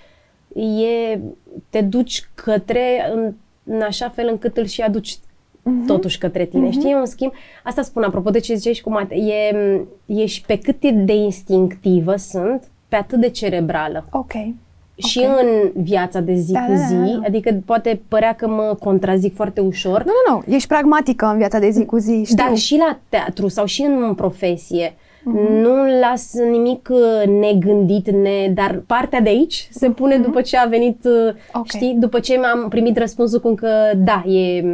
[0.55, 1.19] e,
[1.69, 3.33] te duci către în,
[3.63, 5.17] în așa fel încât îl și aduci
[5.65, 5.85] Mhm.
[5.85, 6.69] totuși către tine.
[6.71, 7.31] Știi, e un schimb.
[7.63, 9.55] Asta spun, apropo de ce ziceai și cu mate, e,
[10.05, 14.05] ești pe cât de instinctivă sunt, pe atât de cerebrală.
[14.11, 14.31] Ok.
[14.95, 15.39] Și Ok.
[15.41, 17.19] în viața de zi Da, cu da, da, zi, da.
[17.25, 21.59] adică poate părea că mă contrazic foarte ușor, Nu, nu, nu, ești pragmatică în viața
[21.59, 22.35] de zi cu zi, știu.
[22.35, 24.93] dar și la teatru sau și în profesie.
[25.31, 30.65] Nu las nimic uh, negândit, ne, dar partea de aici se pune după ce a
[30.65, 31.67] venit, uh, Ok.
[31.67, 34.65] știi, după ce am primit răspunsul cum că da, e,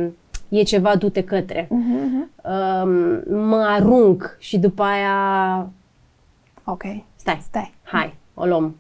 [0.50, 1.68] e ceva, du-te către.
[1.70, 5.68] Mhm, Um, mă arunc și după aia,
[6.64, 6.84] Ok.
[7.16, 7.74] stai, Stai.
[7.84, 8.76] hai, o luăm,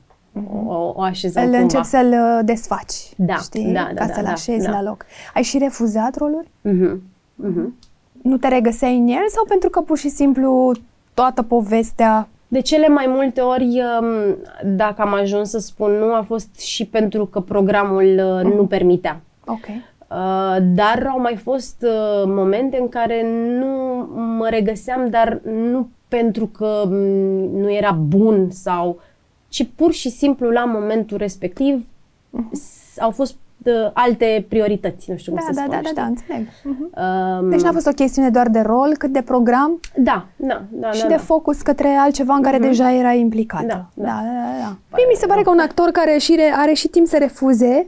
[0.67, 1.63] o, o așezăm Îl cumva.
[1.63, 3.72] începi să-l uh, desfaci, Da, știi?
[3.74, 4.72] da, da, Ca da, să-l da, așezi da.
[4.72, 5.05] la loc.
[5.34, 6.47] Ai și refuzat roluri?
[6.61, 7.01] Mhm,
[7.36, 7.76] mhm.
[8.22, 10.72] Nu te regăseai în el sau pentru că pur și simplu
[11.20, 12.28] toată povestea...
[12.47, 14.38] De cele mai multe ori, um,
[14.76, 18.03] dacă am ajuns să spun nu, a fost și pentru că programul
[18.43, 19.22] uh, nu permitea.
[19.45, 19.65] Ok.
[19.67, 23.26] Uh, Dar au mai fost uh, momente în care
[23.59, 23.67] nu
[24.38, 25.41] mă regăseam, dar
[25.72, 28.99] nu pentru că mm, nu era bun sau,
[29.47, 31.86] ci pur și simplu la momentul respectiv
[32.51, 33.38] s- au fost uh,
[33.93, 35.72] alte priorități, nu știu cum Da, să da, spun.
[35.72, 35.95] da, da, știi?
[35.95, 36.47] da, înțeleg.
[36.64, 36.91] Mhm.
[37.43, 40.91] Um, Deci n-a fost o chestiune doar de rol, cât de program Da, da, da.
[40.91, 41.20] și da, de da.
[41.20, 43.66] focus către altceva în care deja era implicată.
[43.68, 44.03] Da, da, da.
[44.03, 44.22] da.
[44.24, 44.78] da, da.
[44.95, 47.88] Mie mi se pare că un actor care și re, are și timp să refuze,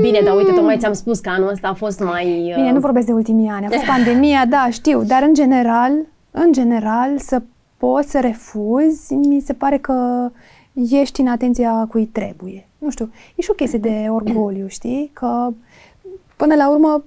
[0.00, 2.48] Bine, dar uite, tocmai ți-am spus că anul ăsta a fost mai...
[2.48, 5.92] uh, bine, nu vorbesc de ultimii ani, a fost pandemia, da, știu, dar în general,
[6.30, 7.42] în general, să
[7.76, 10.28] poți să refuzi, mi se pare că
[10.90, 12.68] ești în atenția cui trebuie.
[12.84, 15.10] Nu știu, e și o chestie de orgoliu, știi?
[15.12, 15.48] Că
[16.36, 17.04] până la urmă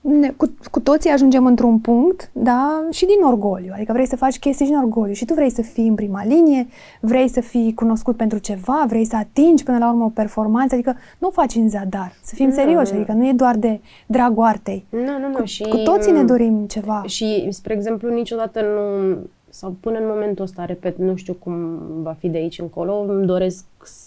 [0.00, 3.70] ne, cu, cu toții ajungem într-un punct, da, și din orgoliu.
[3.74, 6.66] Adică vrei să faci chestii din orgoliu și tu vrei să fii în prima linie,
[7.00, 10.96] vrei să fii cunoscut pentru ceva, vrei să atingi până la urmă o performanță, adică
[11.18, 12.12] nu o faci în zadar.
[12.22, 12.98] Să fim Nu, serioși, nu.
[12.98, 14.86] adică nu e doar de dragul artei.
[14.88, 15.36] Nu, nu, nu.
[15.38, 17.02] Cu, și, cu toții ne dorim ceva.
[17.06, 19.16] Și, spre exemplu, niciodată nu,
[19.48, 23.26] sau până în momentul ăsta, repet, nu știu cum va fi de aici încolo, îmi
[23.26, 24.05] doresc s-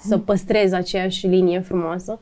[0.00, 2.18] să păstrez aceeași linie frumoasă,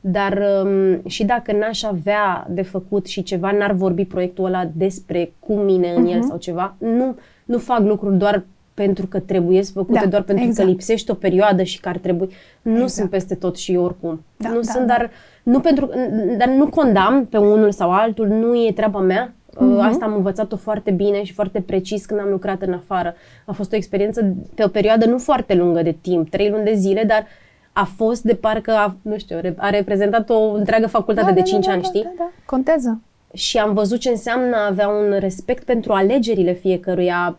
[0.00, 5.32] dar um, și dacă n-aș avea de făcut și ceva, n-ar vorbi proiectul ăla despre
[5.38, 9.72] cu mine în el sau ceva, nu, nu fac lucruri doar pentru că trebuie să
[9.72, 10.66] făcute, Da, doar pentru exact.
[10.66, 12.28] că lipsește o perioadă și că ar trebui.
[12.62, 12.90] Nu Exact.
[12.90, 14.24] sunt peste tot și oricum.
[14.36, 14.94] Da, nu da, sunt, da.
[14.96, 15.10] dar
[15.42, 15.90] nu pentru,
[16.38, 19.34] dar nu condamn pe unul sau altul, nu e treaba mea.
[19.58, 19.76] Mhm.
[19.76, 23.14] Uh, Asta am învățat-o foarte bine și foarte precis când am lucrat în afară.
[23.44, 26.74] A fost o experiență pe o perioadă nu foarte lungă de timp, trei luni de
[26.74, 27.26] zile, dar
[27.72, 31.68] a fost de parcă, a, nu știu, re- a reprezentat o întreagă facultate de 5
[31.68, 32.02] ani, știi?
[32.02, 32.30] Da, da.
[32.46, 33.00] Contează.
[33.32, 37.38] Și am văzut ce înseamnă a avea un respect pentru alegerile fiecăruia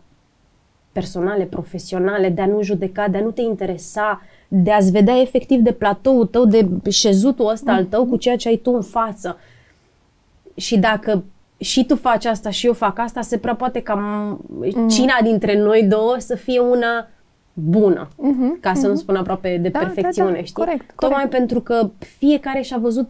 [0.92, 5.60] personale, profesionale, de a nu judeca, de a nu te interesa, de a-ți vedea efectiv
[5.60, 9.38] de platoul tău, de șezutul ăsta al tău cu ceea ce ai tu în față.
[10.54, 11.24] Și dacă
[11.62, 13.94] și tu faci asta și eu fac asta, se prea poate ca
[14.34, 17.08] m- cina dintre noi două să fie una
[17.52, 20.52] bună, Mhm, ca să nu spun aproape de Da, da, perfecțiune, da, știi?
[20.64, 21.30] corect, Tocmai corect.
[21.30, 23.08] pentru că fiecare și-a văzut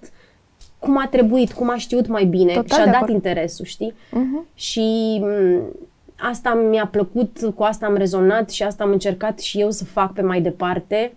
[0.79, 3.13] cum a trebuit, cum a știut mai bine Total și-a de dat acord.
[3.13, 3.95] interesul, știi?
[4.11, 4.47] Mhm.
[4.55, 5.63] Și m,
[6.19, 10.13] asta mi-a plăcut, cu asta am rezonat și asta am încercat și eu să fac
[10.13, 11.15] pe mai departe,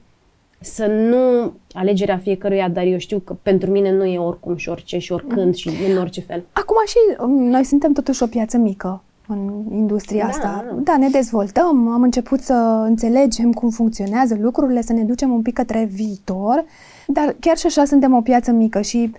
[0.66, 4.98] să nu alegerea fiecăruia, dar eu știu că pentru mine nu e oricum și orice
[4.98, 6.46] și oricând și în orice fel.
[6.52, 10.66] Acum și um, noi suntem totuși o piață mică în industria Da, asta.
[10.68, 10.76] da.
[10.84, 15.54] Da, ne dezvoltăm, am început să înțelegem cum funcționează lucrurile, să ne ducem un pic
[15.54, 16.66] către viitor,
[17.08, 19.12] dar chiar și așa suntem o piață mică și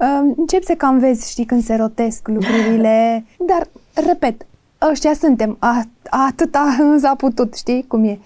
[0.00, 3.68] uh, încep să cam vezi, știi, când se rotesc lucrurile, dar,
[4.06, 4.46] repet,
[4.90, 8.18] ăștia suntem, a, atâta s-a putut, știi cum e.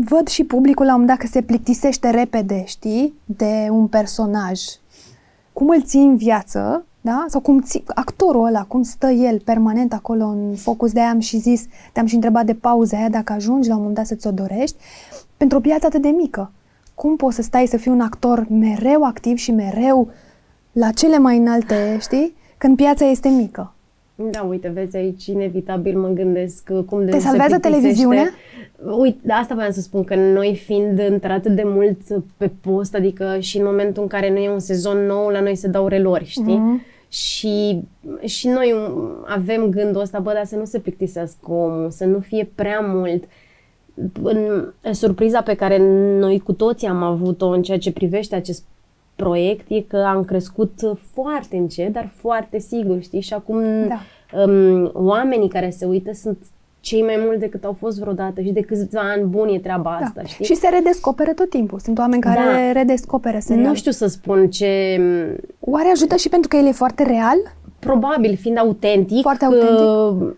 [0.00, 4.60] Văd și publicul la un moment dat că se plictisește repede, știi, de un personaj
[5.54, 7.24] cum îl ții în viață, da?
[7.28, 11.18] Sau cum ții, actorul ăla, cum stă el permanent acolo în focus, de aia am
[11.18, 14.26] și zis, te-am și întrebat de pauza aia, dacă ajungi la un moment dat să-ți
[14.26, 14.76] o dorești,
[15.36, 16.50] pentru o piață atât de mică.
[16.94, 20.08] Cum poți să stai să fii un actor mereu activ și mereu
[20.72, 22.34] la cele mai înalte, știi?
[22.58, 23.73] Când piața este mică.
[24.14, 27.80] Da, uite, vezi aici, inevitabil mă gândesc uh, cum de Te se salvează plictisește.
[27.80, 28.30] televiziunea?
[28.98, 31.98] Uite, da, asta voiam să spun, că noi fiind într-atât de mult
[32.36, 35.54] pe post, adică și în momentul în care nu e un sezon nou, la noi
[35.54, 36.56] se dau relori, știi?
[36.56, 36.82] Mhm.
[37.08, 37.82] Și,
[38.24, 38.74] și noi
[39.26, 43.24] avem gândul ăsta, bă, dar să nu se plictisească omul, să nu fie prea mult.
[44.22, 45.78] În, în surpriza pe care
[46.18, 48.64] noi cu toții am avut-o în ceea ce privește acest
[49.16, 50.72] proiect e că am crescut
[51.12, 53.20] foarte încet, dar foarte sigur, știi?
[53.20, 54.00] Și acum Da.
[54.44, 56.38] um, oamenii care se uită sunt
[56.80, 60.12] cei mai mulți decât au fost vreodată și de câțiva ani buni e treaba asta,
[60.20, 60.22] da.
[60.22, 60.44] știi?
[60.44, 61.78] Și se redescoperă tot timpul.
[61.78, 62.72] Sunt oameni care Da.
[62.72, 63.66] redescoperă serial.
[63.66, 65.00] nu știu să spun ce...
[65.60, 67.36] Oare ajută și pentru că el e foarte real?
[67.78, 70.22] Probabil, fiind autentic, Foarte autentic.
[70.22, 70.32] uh,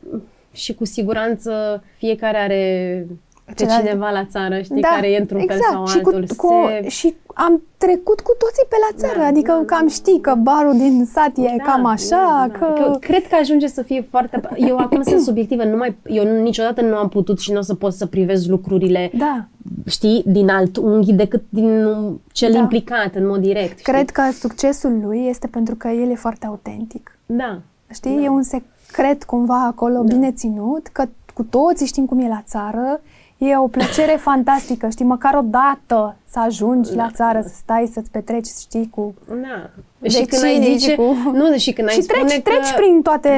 [0.52, 3.06] și cu siguranță fiecare are
[3.46, 5.60] pe Celălalt- cineva la țară, știi, care e într-un exact.
[5.62, 6.26] fel sau și altul.
[6.36, 9.86] Cu, cu, Se- Și am trecut cu toții pe la țară, Da, adică da, cam
[9.86, 12.72] da, știi că barul din sat e Da, cam așa, da, că...
[12.76, 12.82] da.
[12.90, 12.96] că...
[13.00, 14.40] Cred că ajunge să fie foarte...
[14.56, 15.96] Eu acum sunt subiectivă, nu mai...
[16.04, 19.44] eu niciodată nu am putut și nu o să pot să privez lucrurile, Da,
[19.86, 21.86] știi, din alt unghi decât din
[22.32, 22.58] cel Da.
[22.58, 23.78] implicat în mod direct.
[23.78, 23.92] Știi?
[23.92, 27.18] cred că succesul lui este pentru că el e foarte autentic.
[27.26, 27.58] Da.
[27.92, 30.02] Știi, e un secret cumva acolo Da.
[30.14, 33.00] bine ținut, că cu toții știm cum e la țară,
[33.38, 38.10] E o plăcere fantastică, știi, măcar o dată să ajungi la țară, să stai, să-ți
[38.10, 39.14] petreci, știi, cu...
[39.28, 39.70] Da.
[39.98, 42.42] De și când ai cine zice, și cu- nu, și când ai și spune treci,
[42.42, 42.50] că...
[42.50, 43.30] treci prin toate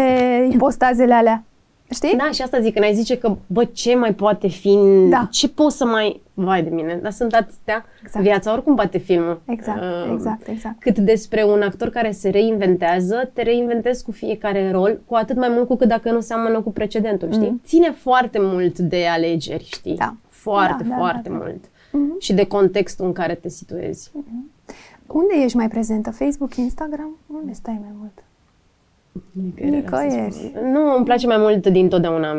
[0.51, 1.43] impostazele alea,
[1.91, 2.17] știi?
[2.17, 4.79] Da, și asta zic, când ai zice că, bă, ce mai poate fi,
[5.11, 5.29] Da.
[5.31, 6.21] ce pot să mai...
[6.35, 7.85] Vai de mine, dar sunt atâtea.
[8.03, 8.25] Exact.
[8.25, 9.41] Viața oricum bate filmul.
[9.47, 10.81] Exact, Uh, exact, exact.
[10.81, 15.49] Cât despre un actor care se reinventează, te reinventezi cu fiecare rol, cu atât mai
[15.49, 17.61] mult cu cât dacă nu seamănă cu precedentul, știi?
[17.65, 19.95] Ține foarte mult de alegeri, știi?
[19.97, 20.15] Da.
[20.29, 21.45] Foarte, Da, da, foarte da, da.
[21.45, 21.65] mult.
[22.21, 24.11] Și de contextul în care te situezi.
[25.07, 26.11] Unde ești mai prezentă?
[26.11, 27.17] Facebook, Instagram?
[27.27, 28.23] Unde stai mai mult?
[29.33, 30.33] Nicăieri.
[30.33, 30.71] să spun.
[30.73, 32.33] Nu, îmi place mai mult din totdeauna.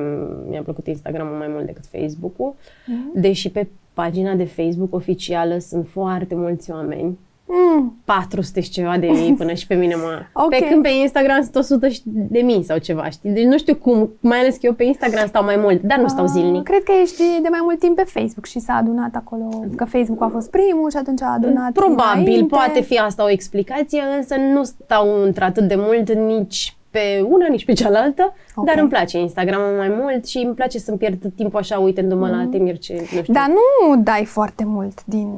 [0.49, 2.55] Mi-a plăcut Instagram-ul mai mult decât Facebook-ul.
[2.85, 3.11] Mhm.
[3.21, 7.17] Deși pe pagina de Facebook oficială sunt foarte mulți oameni.
[7.51, 7.99] Mm.
[8.05, 10.19] 400 și ceva de mii până și pe mine mă...
[10.33, 10.49] Ok.
[10.49, 13.29] Pe când pe Instagram sunt 100 și de mii sau ceva, știi?
[13.29, 16.07] Deci nu știu cum, mai ales că eu pe Instagram stau mai mult, dar nu
[16.07, 16.63] stau Ah, zilnic.
[16.63, 20.21] Cred că ești de mai mult timp pe Facebook și s-a adunat acolo, că Facebook
[20.23, 22.55] a fost primul și atunci a adunat Probabil, dinainte.
[22.55, 27.65] poate fi asta o explicație, însă nu stau într-atât de mult nici pe una, nici
[27.65, 28.65] pe cealaltă, Ok.
[28.65, 32.47] dar îmi place Instagram mai mult și îmi place să-mi pierd timpul așa uitându-mă la
[32.51, 33.33] temiri ce, nu știu.
[33.33, 35.33] Dar nu dai foarte mult din,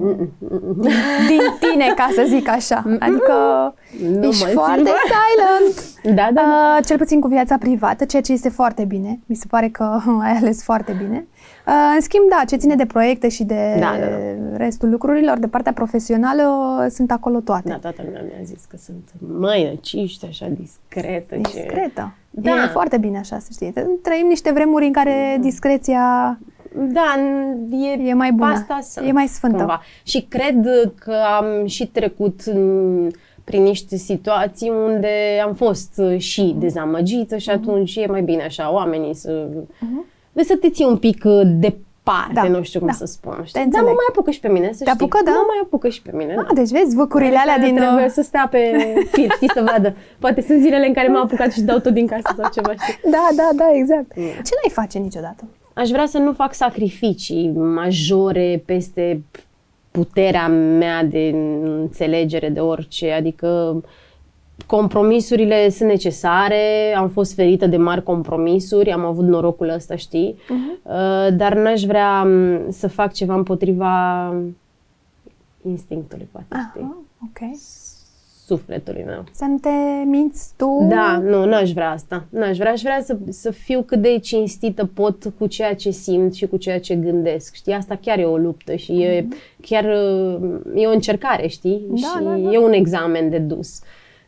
[1.28, 2.84] din tine, ca să zic așa.
[3.00, 3.34] Adică
[4.20, 5.90] Nu ești mă foarte țin, silent.
[6.18, 6.42] Da, da.
[6.78, 9.20] Uh, cel puțin cu viața privată, ceea ce este foarte bine.
[9.26, 9.84] Mi se pare că
[10.26, 11.28] ai ales foarte bine.
[11.68, 14.58] Uh, în schimb, da, ce ține de proiecte și de Da, da, da.
[14.58, 16.44] restul lucrurilor, de partea profesională,
[16.90, 17.70] sunt acolo toate.
[17.70, 19.10] Da, toată lumea mi-a zis că sunt
[19.40, 21.36] măinăciști, așa discretă.
[21.36, 21.42] Ce...
[21.42, 22.14] Discretă.
[22.30, 22.52] Da.
[22.52, 23.74] E foarte bine așa, să știi.
[24.04, 26.40] Trăim niște vremuri în care discreția
[26.76, 28.52] Da, n- e, E mai bună.
[28.52, 29.58] Asta sunt, E mai sfântă.
[29.58, 29.82] Cumva.
[30.04, 30.68] Și cred
[31.00, 33.12] că am și trecut mm,
[33.44, 35.10] prin niște situații unde
[35.46, 37.58] am fost uh, și dezamăgită și Mhm.
[37.60, 39.48] atunci e mai bine așa, oamenii să...
[39.50, 40.10] Uh-huh.
[40.36, 42.94] Să te ții un pic uh, departe, Da, nu știu cum da.
[42.94, 43.34] să spun.
[43.36, 43.54] Te Știi?
[43.54, 43.88] Dar înțeleg.
[43.88, 44.92] mă mai apucă și pe mine, să Te știi.
[44.92, 45.32] apucă, da?
[45.32, 46.36] Mă mai apucă și pe mine.
[46.38, 47.76] Ah, deci vezi, văcurile alea din...
[47.76, 48.60] Trebuie uh, să stea pe
[49.12, 49.96] fir, știi, să vadă.
[50.20, 53.00] Poate sunt zilele în care m-am apucat și dau tot din casă sau ceva, știi?
[53.16, 54.14] Da, da, da, exact.
[54.16, 55.44] Ce n-ai face niciodată?
[55.74, 59.24] Aș vrea să nu fac sacrificii majore peste
[59.92, 61.32] puterea mea de
[61.64, 63.82] înțelegere de orice, adică
[64.66, 71.28] compromisurile sunt necesare, am fost ferită de mari compromisuri, am avut norocul ăsta, știi, uh,
[71.34, 74.26] dar n-aș vrea m, să fac ceva împotriva
[75.62, 77.58] instinctului, poate, știi, Aha, ok.
[78.46, 79.24] sufletului meu.
[79.32, 79.70] Să nu te
[80.06, 80.86] minți tu?
[80.90, 82.26] Da, nu, n-aș vrea asta.
[82.30, 86.34] N-aș vrea, aș vrea să, să fiu cât de cinstită pot cu ceea ce simt
[86.34, 87.54] și cu ceea ce gândesc.
[87.54, 89.28] Știi, asta chiar e o luptă și e
[89.62, 91.82] chiar uh, e o încercare, știi?
[91.90, 92.52] Da, și da, da.
[92.52, 93.82] e un examen de dus.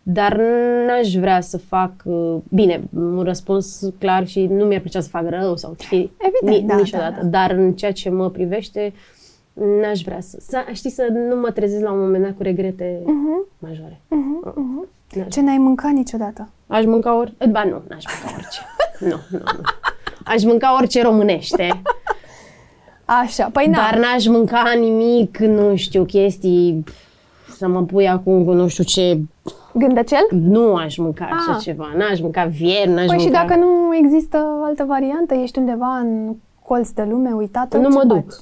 [0.03, 0.39] Dar
[0.87, 5.29] n-aș vrea să fac, uh, bine, un răspuns clar și nu mi-ar plăcea să fac
[5.29, 7.15] rău sau știi, Evident, da, niciodată.
[7.15, 7.27] da, da.
[7.27, 8.93] Dar în ceea ce mă privește,
[9.53, 13.01] n-aș vrea să, să, știi, să nu mă trezesc la un moment dat cu regrete
[13.59, 14.01] majore.
[15.13, 16.49] N-aș Ce n-ai mâncat niciodată?
[16.67, 17.33] Aș mânca ori...
[17.49, 18.59] Ba nu, n-aș mânca orice.
[19.09, 19.61] nu, nu, nu.
[20.25, 21.81] Aș mânca orice românește,
[23.05, 23.77] Așa, păi na.
[23.77, 26.83] dar n-aș mânca nimic, nu știu, chestii
[27.57, 29.19] să mă pui acum cu nu știu ce...
[29.73, 30.27] Gândăcel?
[30.29, 31.61] Nu aș mânca așa Ah.
[31.63, 31.89] ceva.
[31.97, 33.45] N-aș mânca vieri, n-aș Păi și mânca...
[33.45, 38.03] dacă nu există altă variantă, ești undeva în colț de lume uitată, Nu ce mă
[38.03, 38.23] duc.
[38.31, 38.39] faci?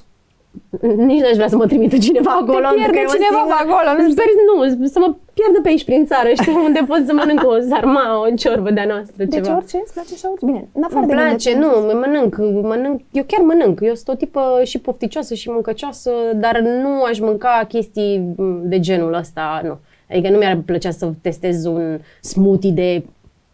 [0.96, 2.68] Nici n-aș vrea să mă trimită cineva acolo.
[2.68, 5.08] pierde pentru că eu cineva singură- pe acolo, nu Sper, nu, să mă
[5.38, 8.84] pierdă pe aici prin țară, știi, unde pot să mănânc o sarma, o ciorbă de-a
[8.92, 9.56] noastră, Deci ceva.
[9.56, 10.44] orice îți place și orice.
[10.46, 11.56] Bine, în afară Îmi de place, gândăcel.
[11.62, 12.32] nu, mănânc,
[12.70, 16.10] mănânc, eu chiar mănânc, eu sunt o tipă și pofticioasă și mâncăcioasă,
[16.44, 18.34] dar nu aș mânca chestii
[18.72, 19.74] de genul ăsta, nu.
[20.12, 23.04] Adică nu mi-ar plăcea să testez un smoothie de,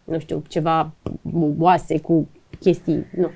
[0.03, 0.91] nu știu, ceva
[1.59, 2.27] oase cu
[2.59, 3.29] chestii, nu.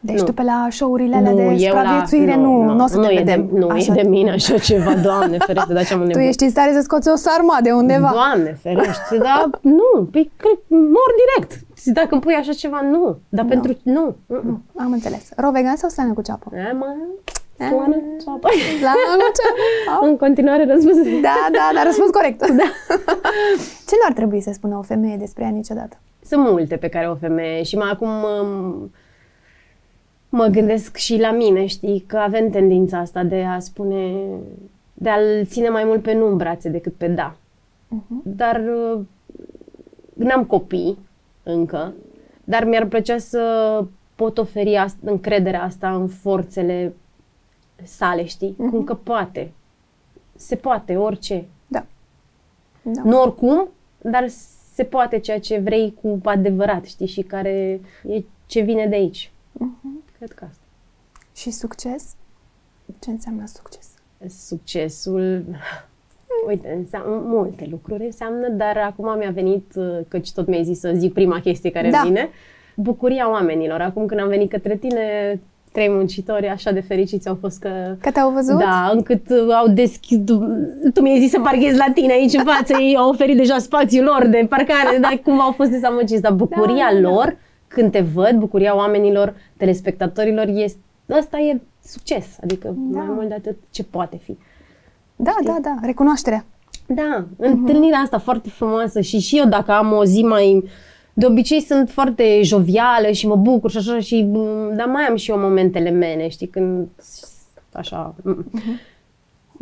[0.00, 0.24] Deci nu.
[0.24, 3.48] tu pe la show-urile alea de eu supraviețuire nu, nu, o să te e vedem.
[3.52, 3.92] De, nu, așa.
[3.92, 6.22] e de mine așa ceva, Doamne ferește, dar ce-am Tu nebun.
[6.22, 8.10] ești în stare să scoți o sarma de undeva.
[8.12, 11.64] Doamne ferește, dar nu, păi, cred, mor direct.
[11.84, 13.18] Dacă îmi pui așa ceva, nu.
[13.28, 14.16] Dar pentru, nu.
[14.26, 14.60] nu.
[14.76, 15.28] Am înțeles.
[15.36, 16.50] Ro vegan sau slană cu ceapă?
[16.54, 16.86] E, mă,
[17.56, 18.48] slană, ceapă.
[18.78, 20.06] Slană cu ceapă.
[20.06, 20.96] În continuare răspuns.
[20.96, 22.38] Da, da, dar răspuns corect.
[22.38, 22.68] Da.
[23.88, 25.98] Ce nu ar trebui să spună o femeie despre ea niciodată?
[26.24, 28.44] Sunt multe pe care o femeie și mai acum mă,
[30.28, 34.14] mă gândesc și la mine, știi, că avem tendința asta de a spune,
[34.94, 37.36] de a-l ține mai mult pe nu în brațe decât pe da.
[38.22, 39.00] Dar uh,
[40.14, 40.98] n-am copii
[41.42, 41.94] încă,
[42.44, 43.84] dar mi-ar plăcea să
[44.14, 46.94] pot oferi asta, încrederea asta în forțele
[47.82, 48.56] sale, știi?
[48.56, 49.52] Cum că poate.
[50.36, 51.44] Se poate, orice.
[51.66, 51.86] Da.
[52.82, 53.02] da.
[53.04, 53.68] Nu oricum,
[53.98, 54.28] dar
[54.74, 59.30] se poate ceea ce vrei cu adevărat, știi, și care e ce vine de aici.
[60.16, 60.62] Cred că asta.
[61.34, 62.14] Și succes?
[62.98, 63.88] Ce înseamnă succes?
[64.28, 65.44] Succesul,
[66.48, 70.92] uite, înseamnă multe lucruri înseamnă, dar acum mi-a venit, uh, căci tot mi-ai zis să
[70.94, 72.02] zic prima chestie care Da.
[72.04, 72.28] vine,
[72.76, 73.80] bucuria oamenilor.
[73.80, 75.40] Acum când am venit către tine,
[75.76, 77.96] trei muncitori așa de fericiți au fost că...
[78.00, 78.58] Că te-au văzut?
[78.58, 80.18] Da, încât uh, au deschis...
[80.26, 80.34] Tu,
[80.92, 84.04] tu mi-ai zis să parchez la tine aici în față, ei au oferit deja spațiul
[84.04, 86.22] lor de parcare, dar cum au fost dezamăgiți.
[86.22, 87.08] Dar bucuria Da, da, da.
[87.08, 87.36] lor,
[87.68, 90.78] când te văd, bucuria oamenilor, telespectatorilor, este,
[91.18, 92.26] ăsta e succes.
[92.42, 92.98] Adică Da.
[93.00, 94.38] mai mult de atât ce poate fi.
[95.16, 95.74] Da, da, da.
[95.82, 96.44] Recunoașterea.
[96.86, 100.64] Da, întâlnirea asta foarte frumoasă și și eu dacă am o zi mai...
[101.18, 105.16] De obicei sunt foarte jovială și mă bucur și așa, și, m, dar mai am
[105.16, 106.88] și eu momentele mele, știi, când
[107.72, 108.14] așa...
[108.22, 108.50] m.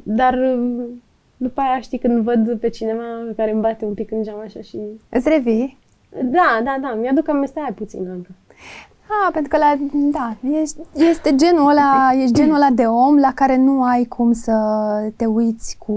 [0.03, 1.03] Dar m,
[1.37, 3.03] după aia, știi, când văd pe cineva
[3.37, 4.79] care îmi bate un pic în geam așa și...
[5.09, 5.79] Îți revii?
[6.23, 8.31] Da, da, da, mi-aduc amesteaia puțin încă.
[9.07, 10.77] Ah, pentru că la, da, ești,
[11.11, 14.53] este genul ăla, ești genul ăla de om la care nu ai cum să
[15.17, 15.95] te uiți cu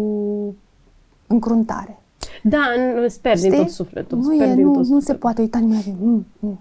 [1.28, 2.01] încruntare.
[2.43, 2.61] Da,
[3.01, 3.49] nu, sper Știi?
[3.49, 4.17] din tot sufletul.
[4.17, 5.15] Nu, sper e, din nu, tot nu se sufletul.
[5.21, 5.95] poate uita nimeni la tine.
[5.99, 6.59] Mm, mm.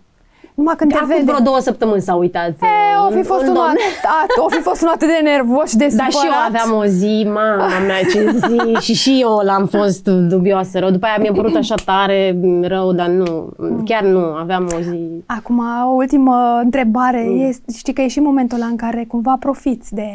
[0.54, 1.30] Numai când De te acum vede.
[1.30, 2.48] vreo două săptămâni s-a uitat.
[2.48, 2.54] E,
[3.06, 3.76] o fi un- fost un unul domn.
[4.22, 6.46] atât, o fi fost unul atât de nervos și de Dar și eu supărat.
[6.48, 10.90] aveam o zi, mama mea, ce zi, și și eu l-am fost dubioasă rău.
[10.90, 13.48] După aia mi-a părut așa tare rău, dar nu,
[13.84, 14.98] chiar nu, aveam o zi...
[15.26, 17.24] Acum, o ultimă întrebare.
[17.28, 17.48] Mm.
[17.48, 20.08] Este, știi că e și momentul ăla în care cumva profiți de...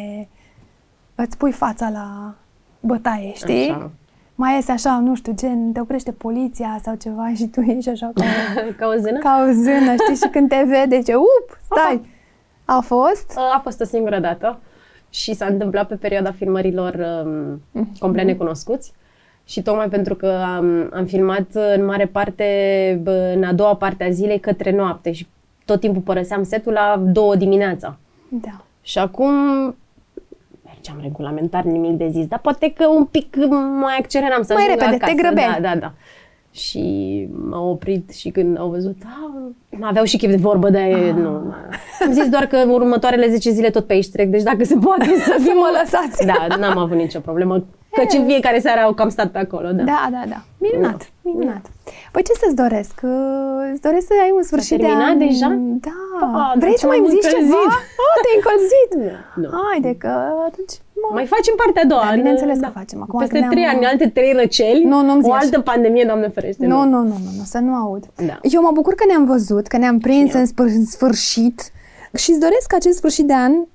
[1.15, 2.33] Îți pui fața la
[2.79, 3.69] bătaie, știi?
[3.69, 3.89] Așa.
[4.43, 8.11] Mai este așa, nu știu, gen, te oprește poliția sau ceva și tu ești așa
[8.13, 8.23] ca,
[8.79, 9.19] Ca o zână?
[9.19, 10.15] ca o zână, știi?
[10.15, 12.01] Și când te vede, ce, up, stai!
[12.65, 13.33] A fost?
[13.53, 14.59] A fost o singură dată
[15.09, 17.61] și s-a întâmplat pe perioada filmărilor um,
[17.99, 18.93] complet necunoscuți.
[19.45, 22.45] Și tocmai pentru că am, am filmat în mare parte
[23.03, 25.27] bă, în a doua parte a zilei către noapte și
[25.65, 27.97] tot timpul părăseam setul la două dimineața.
[28.29, 28.63] Da.
[28.81, 29.33] Și acum
[30.81, 33.35] mergeam regulamentar, nimic de zis, dar poate că un pic
[33.79, 35.21] mai acceleram să Mai ajung repede, te acasă.
[35.21, 35.61] grăbeai.
[35.61, 35.93] Da, da, da.
[36.51, 41.13] Și m-au oprit și când au văzut, a, aveau și chef de vorbă, de ah.
[41.15, 41.29] nu.
[42.05, 45.05] Am zis doar că următoarele 10 zile tot pe aici trec, deci dacă se poate
[45.25, 46.25] să Să mă lăsați.
[46.25, 47.63] Da, n-am avut nicio problemă,
[47.97, 49.83] căci în fiecare seară au cam stat pe acolo, da.
[49.83, 50.39] Da, da, da.
[50.57, 51.65] Minunat, minunat.
[52.11, 52.95] Păi ce să-ți doresc?
[53.03, 55.17] Uh, Îți doresc să ai un sfârșit de terminat an...
[55.17, 55.49] deja?
[55.87, 56.01] Da.
[56.19, 57.37] Pa, Vrei dar să mai m-am îmi zici ceva?
[57.41, 57.71] încălzit.
[58.03, 58.91] Oh, te-ai încălzit?
[59.41, 59.47] Nu.
[59.57, 60.11] Haide că
[60.47, 60.73] atunci...
[61.01, 62.01] mă- Mai facem partea a doua.
[62.01, 63.01] Da, în- bineînțeles că facem.
[63.01, 65.43] Acum Peste când trei ne-am- ani, alte trei răceli, Nu, nu-mi zi o așa.
[65.45, 66.65] altă pandemie, Doamne ferește.
[66.65, 68.03] Nu, nu, nu, nu, nu, să nu aud.
[68.29, 68.39] Da.
[68.55, 70.41] Eu mă bucur că ne-am văzut, că ne-am prins Și eu.
[70.41, 71.71] în, spăr- în sfârșit
[72.13, 73.67] și îți doresc ca acest sfârșit de an uh,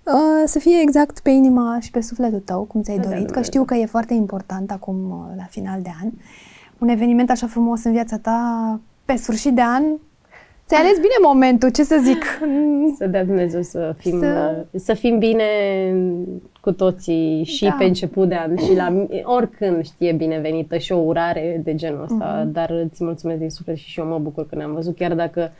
[0.44, 3.50] să fie exact pe inima și pe sufletul tău, cum ți-ai Da, dorit, că Dumnezeu.
[3.52, 6.10] știu că e foarte important acum uh, la final de an.
[6.78, 8.40] Un eveniment așa frumos în viața ta,
[9.04, 9.82] pe sfârșit de an,
[10.66, 12.24] ți-ai ales bine momentul, ce să zic.
[12.46, 14.78] Mm, Să dea Dumnezeu să fim, Să- să...
[14.78, 15.44] să fim bine
[16.60, 17.74] cu toții și Da.
[17.78, 22.40] pe început de an și la oricând știe binevenită și o urare de genul ăsta,
[22.42, 22.52] Mhm.
[22.52, 25.52] dar îți mulțumesc din suflet și și eu mă bucur că ne-am văzut, chiar dacă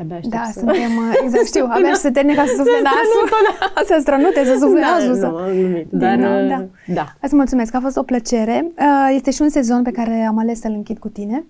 [0.00, 0.58] abia aștept Da, să...
[0.58, 3.28] suntem, uh, exact, știu, abia și să termine ca să sufle Să nasul.
[3.94, 5.08] Să strănute, să sufle da, nasul.
[5.08, 5.26] nu, să...
[5.26, 6.64] am glumit, dar Din nou, uh, da.
[6.94, 7.06] da.
[7.20, 8.66] Îți mulțumesc, a fost o plăcere.
[8.78, 11.44] Uh, Este și un sezon pe care am ales să-l închid cu tine,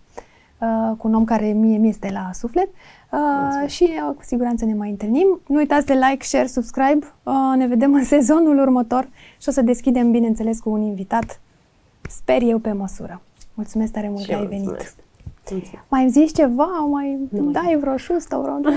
[0.62, 2.68] uh, cu un om care mie mi este la suflet
[3.10, 5.40] uh, și uh, cu siguranță ne mai întâlnim.
[5.46, 7.06] Nu uitați de like, share, subscribe.
[7.22, 9.08] Uh, Ne vedem în sezonul următor
[9.40, 11.40] și o să deschidem, bineînțeles, cu un invitat,
[12.08, 13.20] sper eu, pe măsură.
[13.54, 14.64] Mulțumesc tare mult Și că eu ai venit.
[14.64, 14.94] mulțumesc.
[15.50, 15.84] Mulțumesc.
[15.88, 16.64] Mai îmi zici ceva?
[16.90, 18.68] Mai Nu mai dai vreo șustă, vreo, nu,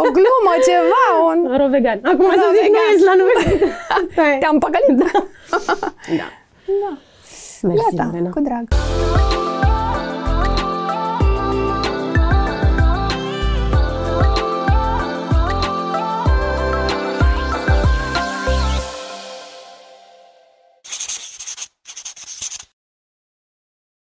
[0.00, 1.04] o glumă, ceva?
[1.30, 1.38] Un...
[1.58, 2.00] Ro vegan.
[2.02, 2.92] Acum să Ro zic, nu vegan.
[2.92, 3.34] ești la nume.
[4.40, 4.96] Te-am păcălit?
[4.98, 5.24] Da.
[6.82, 6.98] da.
[7.62, 8.30] Mersi, Gata, Lorena.
[8.30, 8.64] cu drag.